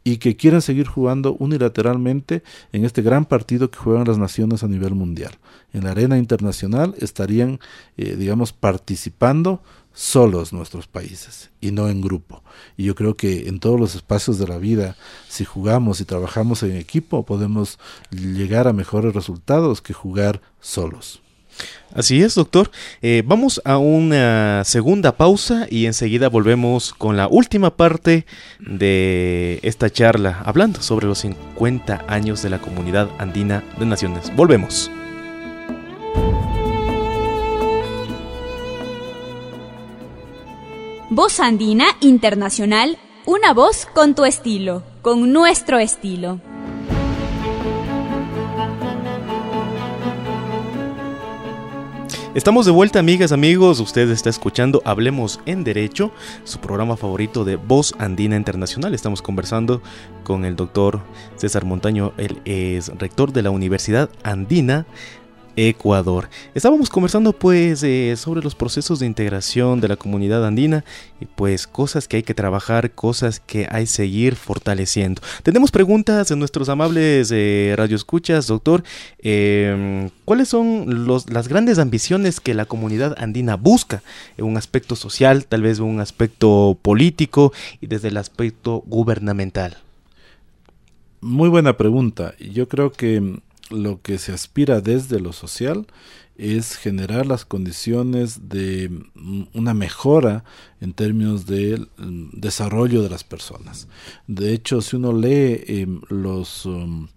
[0.03, 4.67] y que quieren seguir jugando unilateralmente en este gran partido que juegan las naciones a
[4.67, 5.31] nivel mundial.
[5.71, 7.61] En la arena internacional estarían,
[7.95, 9.61] eh, digamos, participando
[9.99, 12.41] solos nuestros países y no en grupo.
[12.77, 14.95] Y yo creo que en todos los espacios de la vida,
[15.27, 17.77] si jugamos y trabajamos en equipo, podemos
[18.09, 21.21] llegar a mejores resultados que jugar solos.
[21.93, 22.71] Así es, doctor.
[23.01, 28.25] Eh, vamos a una segunda pausa y enseguida volvemos con la última parte
[28.59, 34.33] de esta charla, hablando sobre los 50 años de la Comunidad Andina de Naciones.
[34.33, 34.89] Volvemos.
[41.11, 46.39] Voz Andina Internacional, una voz con tu estilo, con nuestro estilo.
[52.35, 53.79] Estamos de vuelta, amigas, amigos.
[53.79, 56.11] Usted está escuchando Hablemos en Derecho,
[56.43, 58.93] su programa favorito de Voz Andina Internacional.
[58.93, 59.81] Estamos conversando
[60.23, 61.01] con el doctor
[61.37, 64.85] César Montaño, él es rector de la Universidad Andina
[65.67, 66.29] Ecuador.
[66.55, 70.85] Estábamos conversando pues eh, sobre los procesos de integración de la comunidad andina
[71.19, 75.21] y pues cosas que hay que trabajar, cosas que hay que seguir fortaleciendo.
[75.43, 78.83] Tenemos preguntas de nuestros amables eh, radioescuchas, doctor.
[79.17, 84.01] Em, ¿Cuáles son las grandes ambiciones que la comunidad andina busca
[84.37, 87.51] un aspecto social, tal vez un aspecto político
[87.81, 89.77] y desde el aspecto gubernamental?
[91.21, 92.33] Muy buena pregunta.
[92.39, 95.87] Yo creo que lo que se aspira desde lo social
[96.37, 100.45] es generar las condiciones de mm, una mejora
[100.79, 103.87] en términos del mm, desarrollo de las personas.
[104.27, 107.07] De hecho, si uno lee em, los um,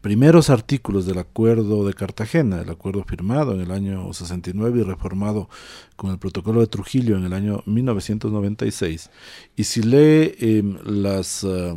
[0.00, 5.48] primeros artículos del Acuerdo de Cartagena, el acuerdo firmado en el año 69 y reformado
[5.96, 9.10] con el Protocolo de Trujillo en el año 1996,
[9.56, 11.74] y si lee em, las ah,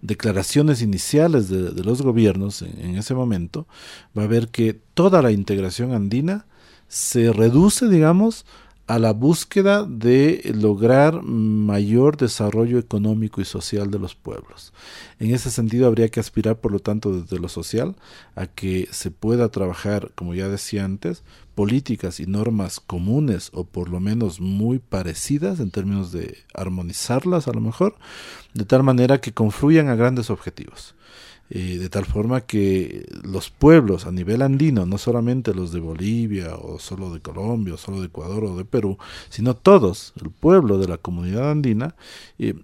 [0.00, 3.66] declaraciones iniciales de, los gobiernos en, ese momento,
[4.16, 6.46] va a ver que toda la integración andina
[6.88, 8.46] se reduce, digamos,
[8.86, 14.74] a la búsqueda de lograr mayor desarrollo económico y social de los pueblos.
[15.18, 17.96] En ese sentido habría que aspirar, por lo tanto, desde lo social
[18.36, 21.22] a que se pueda trabajar, como ya decía antes,
[21.54, 27.52] políticas y normas comunes o por lo menos muy parecidas en términos de armonizarlas a
[27.52, 27.96] lo mejor,
[28.52, 30.94] de tal manera que confluyan a grandes objetivos.
[31.50, 36.56] Eh, de tal forma que los pueblos a nivel andino, no solamente los de Bolivia
[36.56, 38.96] o solo de Colombia o solo de Ecuador o de Perú,
[39.28, 41.96] sino todos, el pueblo de la comunidad andina,
[42.38, 42.54] eh,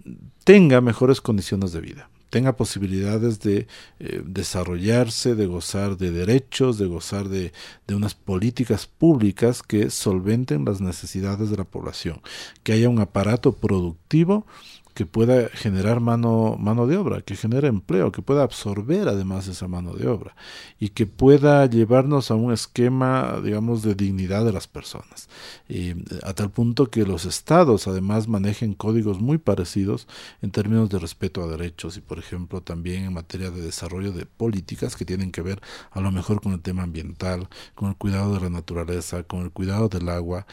[0.45, 3.67] tenga mejores condiciones de vida tenga posibilidades de
[3.99, 7.53] eh, desarrollarse, de gozar de derechos, de gozar de,
[7.89, 12.21] de, unas políticas públicas que solventen las necesidades de la población,
[12.63, 14.47] que haya un aparato productivo
[14.95, 19.69] que pueda generar mano, mano de obra, que genere empleo, que pueda absorber además esa
[19.69, 20.35] mano de obra
[20.79, 25.29] y que pueda llevarnos a un esquema, digamos, de dignidad de las personas.
[25.69, 30.09] Y a tal punto que los estados además manejen códigos muy parecidos
[30.43, 34.27] en términos de respeto a derechos y, por ejemplo, también en materia de desarrollo de
[34.27, 35.61] políticas que tienen que ver
[35.91, 39.51] a lo mejor con el tema ambiental, con el cuidado de la naturaleza, con el
[39.51, 40.47] cuidado del agua,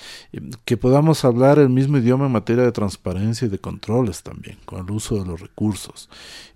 [0.65, 4.85] que podamos hablar el mismo idioma en materia de transparencia y de controles también, con
[4.85, 6.09] el uso de los recursos,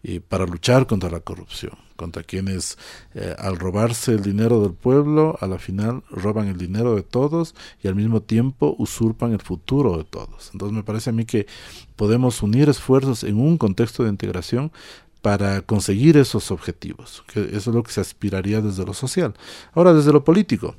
[0.03, 2.77] y para luchar contra la corrupción, contra quienes
[3.15, 7.55] eh, al robarse el dinero del pueblo, a la final roban el dinero de todos
[7.81, 10.49] y al mismo tiempo usurpan el futuro de todos.
[10.51, 11.47] Entonces me parece a mí que
[11.95, 14.73] podemos unir esfuerzos en un contexto de integración
[15.21, 19.33] para conseguir esos objetivos, que eso es lo que se aspiraría desde lo social.
[19.73, 20.75] Ahora, desde lo político,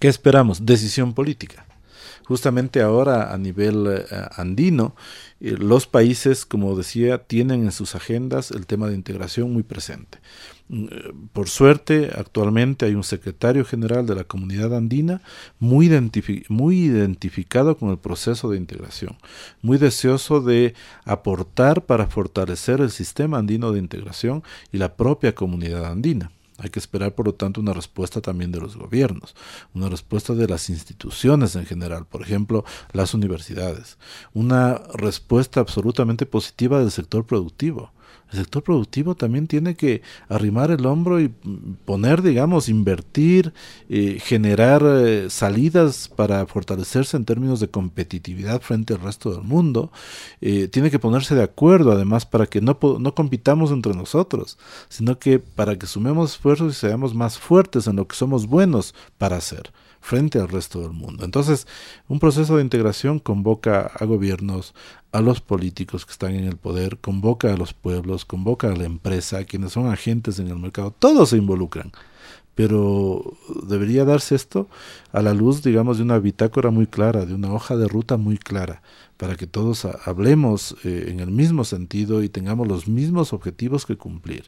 [0.00, 0.66] ¿qué esperamos?
[0.66, 1.64] Decisión política
[2.26, 4.04] justamente ahora a nivel eh,
[4.36, 4.94] andino,
[5.40, 10.18] eh, los países, como decía, tienen en sus agendas el tema de integración muy presente.
[10.68, 15.20] Mm, eh, por suerte, actualmente hay un secretario general de la comunidad andina
[15.58, 15.90] muy,
[16.48, 19.16] muy identificado con el proceso de integración,
[19.60, 25.84] muy deseoso de aportar para fortalecer el sistema andino de integración y la propia comunidad
[25.84, 26.30] andina.
[26.58, 29.34] Hay que esperar, por lo tanto, una respuesta también de los gobiernos,
[29.74, 33.98] una respuesta de las instituciones en general, por ejemplo, las universidades,
[34.34, 37.93] una respuesta absolutamente positiva del sector productivo.
[38.34, 41.28] El sector productivo también tiene que arrimar el hombro y
[41.84, 43.52] poner, digamos, invertir,
[43.88, 49.92] eh, generar eh, salidas para fortalecerse en términos de competitividad frente al resto del mundo.
[50.40, 54.58] Eh, tiene que ponerse de acuerdo, además, para que no, no compitamos entre nosotros,
[54.88, 58.94] sino que para que sumemos esfuerzos y seamos más fuertes en lo que somos buenos
[59.16, 59.70] para hacer
[60.04, 61.24] frente al resto del mundo.
[61.24, 61.66] Entonces,
[62.08, 64.74] un proceso de integración convoca a gobiernos,
[65.12, 68.84] a los políticos que están en el poder, convoca a los pueblos, convoca a la
[68.84, 71.90] empresa, a quienes son agentes en el mercado, todos se involucran.
[72.54, 73.34] Pero
[73.66, 74.68] debería darse esto
[75.10, 78.36] a la luz, digamos, de una bitácora muy clara, de una hoja de ruta muy
[78.36, 78.82] clara,
[79.16, 83.96] para que todos hablemos eh, en el mismo sentido y tengamos los mismos objetivos que
[83.96, 84.44] cumplir.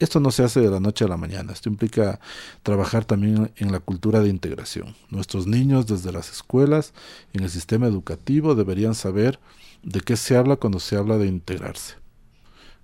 [0.00, 2.20] Esto no se hace de la noche a la mañana, esto implica
[2.62, 4.96] trabajar también en la cultura de integración.
[5.10, 6.94] Nuestros niños desde las escuelas,
[7.34, 9.38] en el sistema educativo, deberían saber
[9.82, 11.96] de qué se habla cuando se habla de integrarse.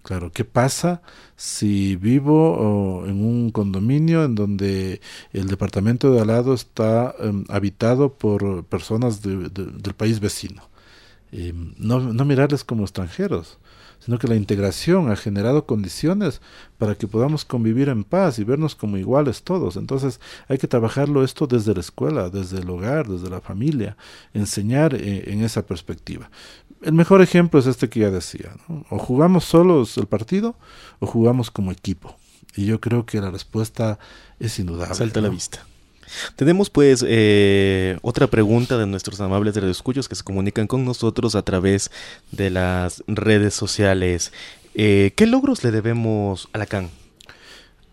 [0.03, 1.01] Claro, ¿qué pasa
[1.37, 5.01] si vivo en un condominio en donde
[5.33, 10.69] el departamento de al lado está em, habitado por personas del país vecino?
[11.33, 13.59] Em, no, no mirarles como extranjeros,
[14.07, 16.41] sino que la integración ha generado condiciones
[16.79, 19.75] para que podamos convivir en paz y vernos como iguales todos.
[19.75, 23.97] Entonces hay que trabajarlo esto desde la escuela, desde el hogar, desde la familia,
[24.33, 26.31] enseñar eh, en esa perspectiva.
[26.83, 28.53] El mejor ejemplo es este que ya decía,
[28.91, 30.55] o jugamos solos el partido
[31.01, 32.17] o jugamos como equipo.
[32.55, 33.99] Y yo creo que la respuesta
[34.39, 34.95] es indudable.
[34.95, 35.67] Salta a la vista.
[36.37, 41.43] Tenemos pues eh, otra pregunta de nuestros amables redescuchos que se comunican con nosotros a
[41.43, 41.91] través
[42.33, 44.33] de las redes sociales.
[44.75, 46.91] Eh, ¿Qué logros le debemos a Lacan?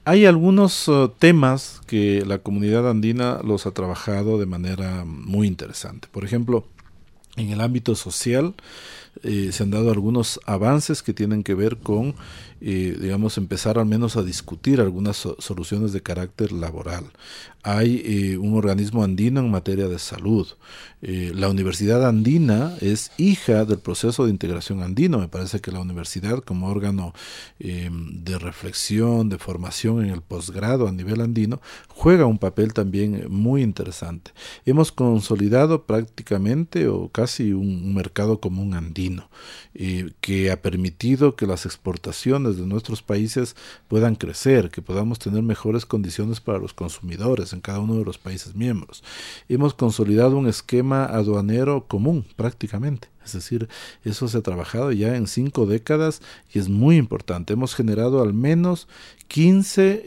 [0.05, 6.09] Hay algunos uh, temas que la comunidad andina los ha trabajado de manera muy interesante.
[6.11, 6.65] Por ejemplo,
[7.37, 8.53] en el ámbito social
[9.23, 12.15] eh, se han dado algunos avances que tienen que ver con
[12.63, 17.11] digamos, empezar al menos a discutir algunas soluciones de carácter laboral.
[17.65, 20.45] Hay eh, un organismo andino en materia de salud.
[21.01, 25.17] Eh, la Universidad Andina es hija del proceso de integración andino.
[25.17, 27.13] Me parece que la universidad como órgano
[27.59, 33.27] em, de reflexión, de formación en el posgrado a nivel andino, juega un papel también
[33.29, 34.31] muy interesante.
[34.65, 39.29] Hemos consolidado prácticamente o casi un mercado común andino
[39.73, 43.55] eh, que ha permitido que las exportaciones de nuestros países
[43.87, 48.17] puedan crecer, que podamos tener mejores condiciones para los consumidores en cada uno de los
[48.17, 49.03] países miembros.
[49.49, 53.09] Hemos consolidado un esquema aduanero común prácticamente.
[53.25, 53.69] Es decir,
[54.03, 56.21] eso se ha trabajado ya en cinco décadas
[56.53, 57.53] y es muy importante.
[57.53, 58.87] Hemos generado al menos
[59.29, 60.05] 15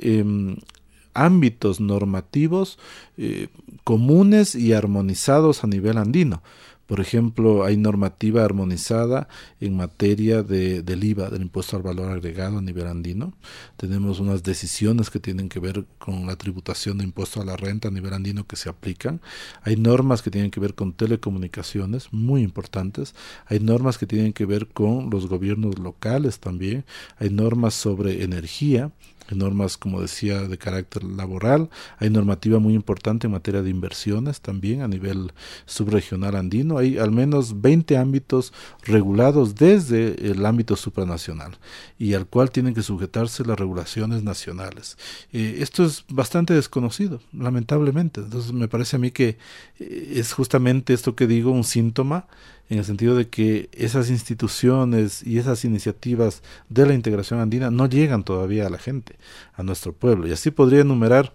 [1.14, 2.78] ámbitos normativos
[3.16, 3.48] eh,
[3.84, 6.42] comunes y armonizados a nivel andino.
[6.86, 9.28] Por ejemplo, hay normativa armonizada
[9.60, 13.32] en materia de, del IVA, del impuesto al valor agregado a nivel andino.
[13.76, 17.88] Tenemos unas decisiones que tienen que ver con la tributación de impuesto a la renta
[17.88, 19.20] a nivel andino que se aplican.
[19.62, 23.14] Hay normas que tienen que ver con telecomunicaciones, muy importantes.
[23.46, 26.84] Hay normas que tienen que ver con los gobiernos locales también.
[27.18, 28.92] Hay normas sobre energía
[29.34, 34.82] normas, como decía, de carácter laboral, hay normativa muy importante en materia de inversiones también
[34.82, 35.32] a nivel
[35.64, 38.52] subregional andino, hay al menos 20 ámbitos
[38.82, 41.58] regulados desde el ámbito supranacional
[41.98, 44.96] y al cual tienen que sujetarse las regulaciones nacionales.
[45.32, 49.38] Eh, esto es bastante desconocido, lamentablemente, entonces me parece a mí que
[49.78, 52.26] eh, es justamente esto que digo un síntoma
[52.68, 57.86] en el sentido de que esas instituciones y esas iniciativas de la integración andina no
[57.86, 59.16] llegan todavía a la gente,
[59.54, 60.26] a nuestro pueblo.
[60.26, 61.32] Y así podría enumerar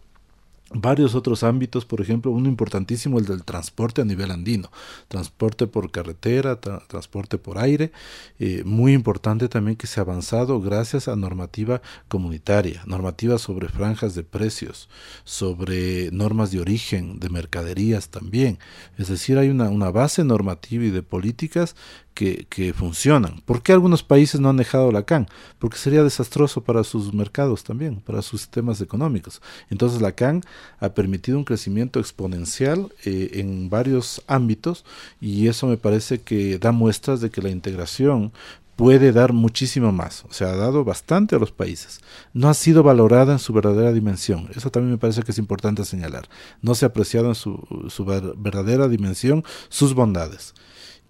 [0.74, 4.72] varios otros ámbitos, por ejemplo, uno importantísimo el del transporte a nivel andino,
[5.08, 7.92] transporte por carretera, transporte por aire,
[8.40, 14.16] eh, muy importante también que se ha avanzado gracias a normativa comunitaria, normativa sobre franjas
[14.16, 14.90] de precios,
[15.24, 18.60] sobre normas de origen, de mercaderías también,
[18.98, 21.76] es decir, hay una, una base normativa y de políticas
[22.14, 23.42] que, funcionan.
[23.46, 25.28] ¿Por qué algunos países no han dejado la CAN?
[25.60, 29.42] Porque sería desastroso para sus mercados también, para sus sistemas económicos.
[29.70, 30.42] Entonces la CAN
[30.80, 34.86] ha permitido un crecimiento exponencial eh, en varios ámbitos
[35.20, 38.32] y eso me parece que da muestras de que la integración
[38.76, 42.00] puede dar muchísimo más, o sea, ha dado bastante a los países.
[42.34, 45.86] No ha sido valorada en su verdadera dimensión, eso también me parece que es importante
[45.86, 46.28] señalar.
[46.64, 47.60] No se ha apreciado en su,
[47.90, 50.56] su verdadera dimensión sus bondades.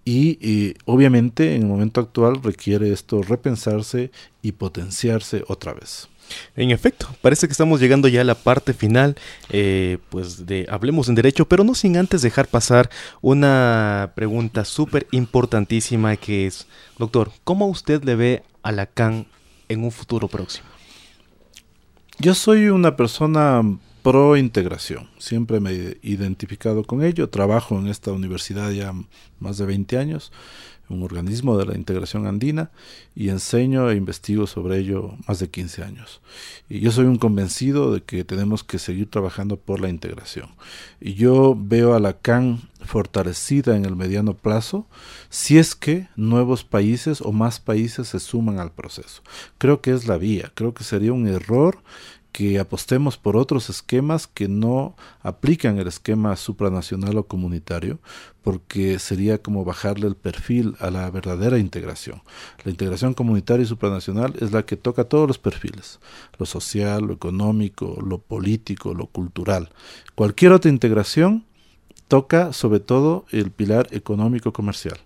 [0.04, 6.08] Y, obviamente en el momento actual requiere esto repensarse y potenciarse otra vez.
[6.56, 9.16] En efecto, parece que estamos llegando ya a la parte final,
[9.50, 12.90] eh, pues de Hablemos en Derecho, pero no sin antes dejar pasar
[13.22, 19.28] una pregunta súper importantísima que es, doctor, ¿cómo usted le ve a Lacan
[19.68, 20.68] en un futuro próximo?
[22.18, 23.62] Yo soy una persona
[24.02, 25.10] pro integración.
[25.18, 27.30] Siempre me he identificado con ello.
[27.30, 28.94] Trabajo en esta universidad ya
[29.40, 30.32] más de 20 años,
[30.90, 32.72] un organismo de la integración andina,
[33.16, 36.22] y enseño e investigo sobre ello más de 15 años.
[36.70, 40.50] Y yo soy un convencido de que tenemos que seguir trabajando por la integración.
[41.00, 44.88] Y yo veo a la CAN fortalecida en el mediano plazo
[45.30, 49.22] si es que nuevos países o más países se suman al proceso.
[49.58, 51.80] Creo que es la vía, creo que sería un error
[52.32, 58.00] que apostemos por otros esquemas que no aplican el esquema supranacional o comunitario,
[58.42, 62.22] porque sería como bajarle el perfil a la verdadera integración.
[62.64, 66.00] La integración comunitaria y supranacional es la que toca todos los perfiles,
[66.40, 69.70] lo social, lo económico, lo político, lo cultural.
[70.16, 71.46] Cualquier otra integración
[72.08, 74.98] toca sobre todo el pilar económico comercial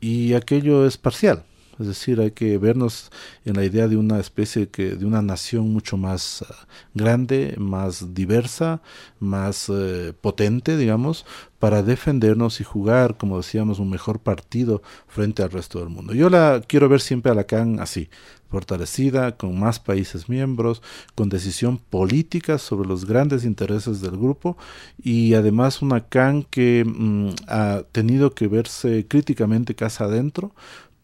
[0.00, 1.44] y aquello es parcial
[1.80, 3.10] es decir, hay que vernos
[3.44, 8.14] en la idea de una especie que, de una nación mucho más ah, grande, más
[8.14, 8.82] diversa,
[9.18, 11.24] más eh, potente, digamos,
[11.58, 16.14] para defendernos y jugar, como decíamos, un mejor partido frente al resto del mundo.
[16.14, 18.10] Yo la quiero ver siempre a la CAN así,
[18.50, 20.82] fortalecida, con más países miembros,
[21.14, 24.56] con decisión política sobre los grandes intereses del grupo
[25.02, 30.52] y además una CAN que mm, ha tenido que verse críticamente casa adentro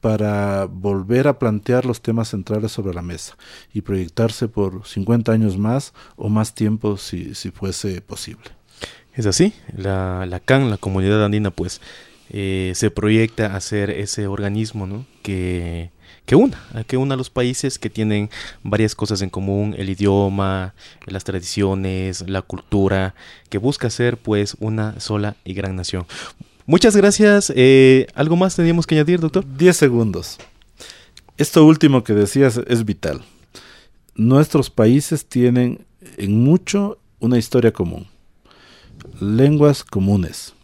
[0.00, 3.36] para volver a plantear los temas centrales sobre la mesa
[3.72, 8.44] y proyectarse por 50 años más o más tiempo si, si fuese posible.
[9.14, 11.80] Es así, la, la CAN, la comunidad andina, pues
[12.28, 15.06] eh, se proyecta a ser ese organismo ¿no?
[15.22, 15.90] que,
[16.26, 18.30] que una, que una a los países que tienen
[18.62, 20.74] varias cosas en común, el idioma,
[21.06, 23.14] las tradiciones, la cultura,
[23.48, 26.06] que busca ser pues una sola y gran nación.
[26.68, 27.52] Muchas gracias.
[27.54, 29.44] Eh, ¿Algo más teníamos que añadir, doctor?
[29.56, 30.36] Diez segundos.
[31.36, 33.22] Esto último que decías es vital.
[34.16, 35.86] Nuestros países tienen
[36.16, 38.08] en mucho una historia común.
[39.20, 40.54] Lenguas comunes,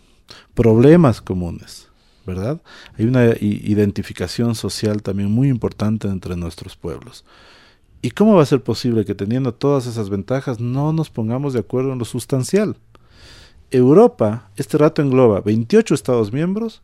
[0.54, 1.86] problemas comunes,
[2.26, 2.60] ¿verdad?
[2.98, 7.24] Hay una identificación social también muy importante entre nuestros pueblos.
[8.00, 11.60] ¿Y cómo va a ser posible que teniendo todas esas ventajas no nos pongamos de
[11.60, 12.76] acuerdo en lo sustancial?
[13.72, 16.82] Europa, este rato engloba 28 Estados miembros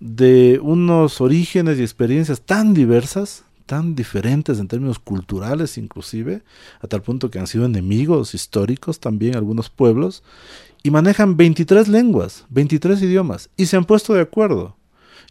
[0.00, 6.42] de unos orígenes y experiencias tan diversas, tan diferentes en términos culturales inclusive,
[6.80, 10.22] a tal punto que han sido enemigos históricos también algunos pueblos,
[10.82, 14.76] y manejan 23 lenguas, 23 idiomas, y se han puesto de acuerdo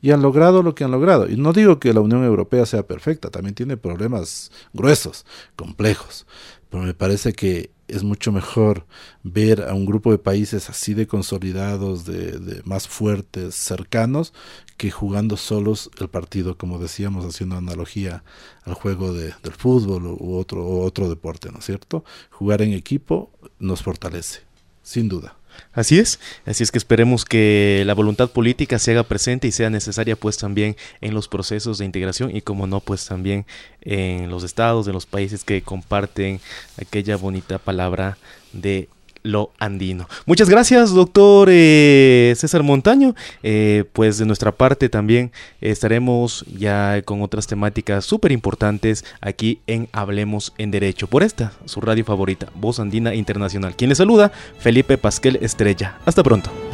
[0.02, 1.30] y han logrado lo que han logrado.
[1.30, 5.26] Y no digo que la Unión Europea sea perfecta, también tiene problemas gruesos,
[5.56, 6.26] complejos,
[6.70, 8.86] pero me parece que es mucho mejor
[9.24, 14.34] ver a un grupo de países así de consolidados, de, más fuertes, cercanos,
[14.78, 18.24] que jugando solos el partido, como decíamos, haciendo analogía
[18.64, 22.04] al juego de, del fútbol u otro, u otro deporte, ¿no es cierto?
[22.30, 24.42] Jugar en equipo nos fortalece,
[24.84, 25.39] sin duda.
[25.74, 29.70] Así es, así es que esperemos que la voluntad política se haga presente y sea
[29.70, 33.45] necesaria pues también en los procesos de integración y como no pues también
[33.82, 36.41] en los estados, de los países que comparten
[36.78, 38.18] aquella bonita palabra
[38.53, 38.89] de
[39.24, 40.08] lo andino.
[40.26, 43.16] Muchas gracias, doctor eh, César Montaño.
[43.44, 49.90] Eh, pues de nuestra parte también estaremos ya con otras temáticas súper importantes aquí en
[49.92, 51.08] Hablemos en Derecho.
[51.08, 53.76] Por esta, su radio favorita, Voz Andina Internacional.
[53.76, 55.98] Quien le saluda, Felipe Pasquel Estrella.
[56.06, 56.69] Hasta pronto.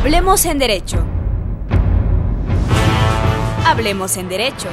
[0.00, 1.04] Hablemos en Derecho.
[3.66, 4.68] Hablemos en Derecho.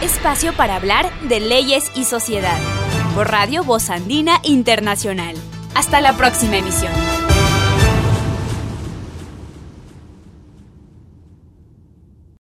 [0.00, 2.56] Espacio para hablar de leyes y sociedad.
[3.16, 5.34] Por Radio Voz Andina Internacional.
[5.74, 6.92] Hasta la próxima emisión.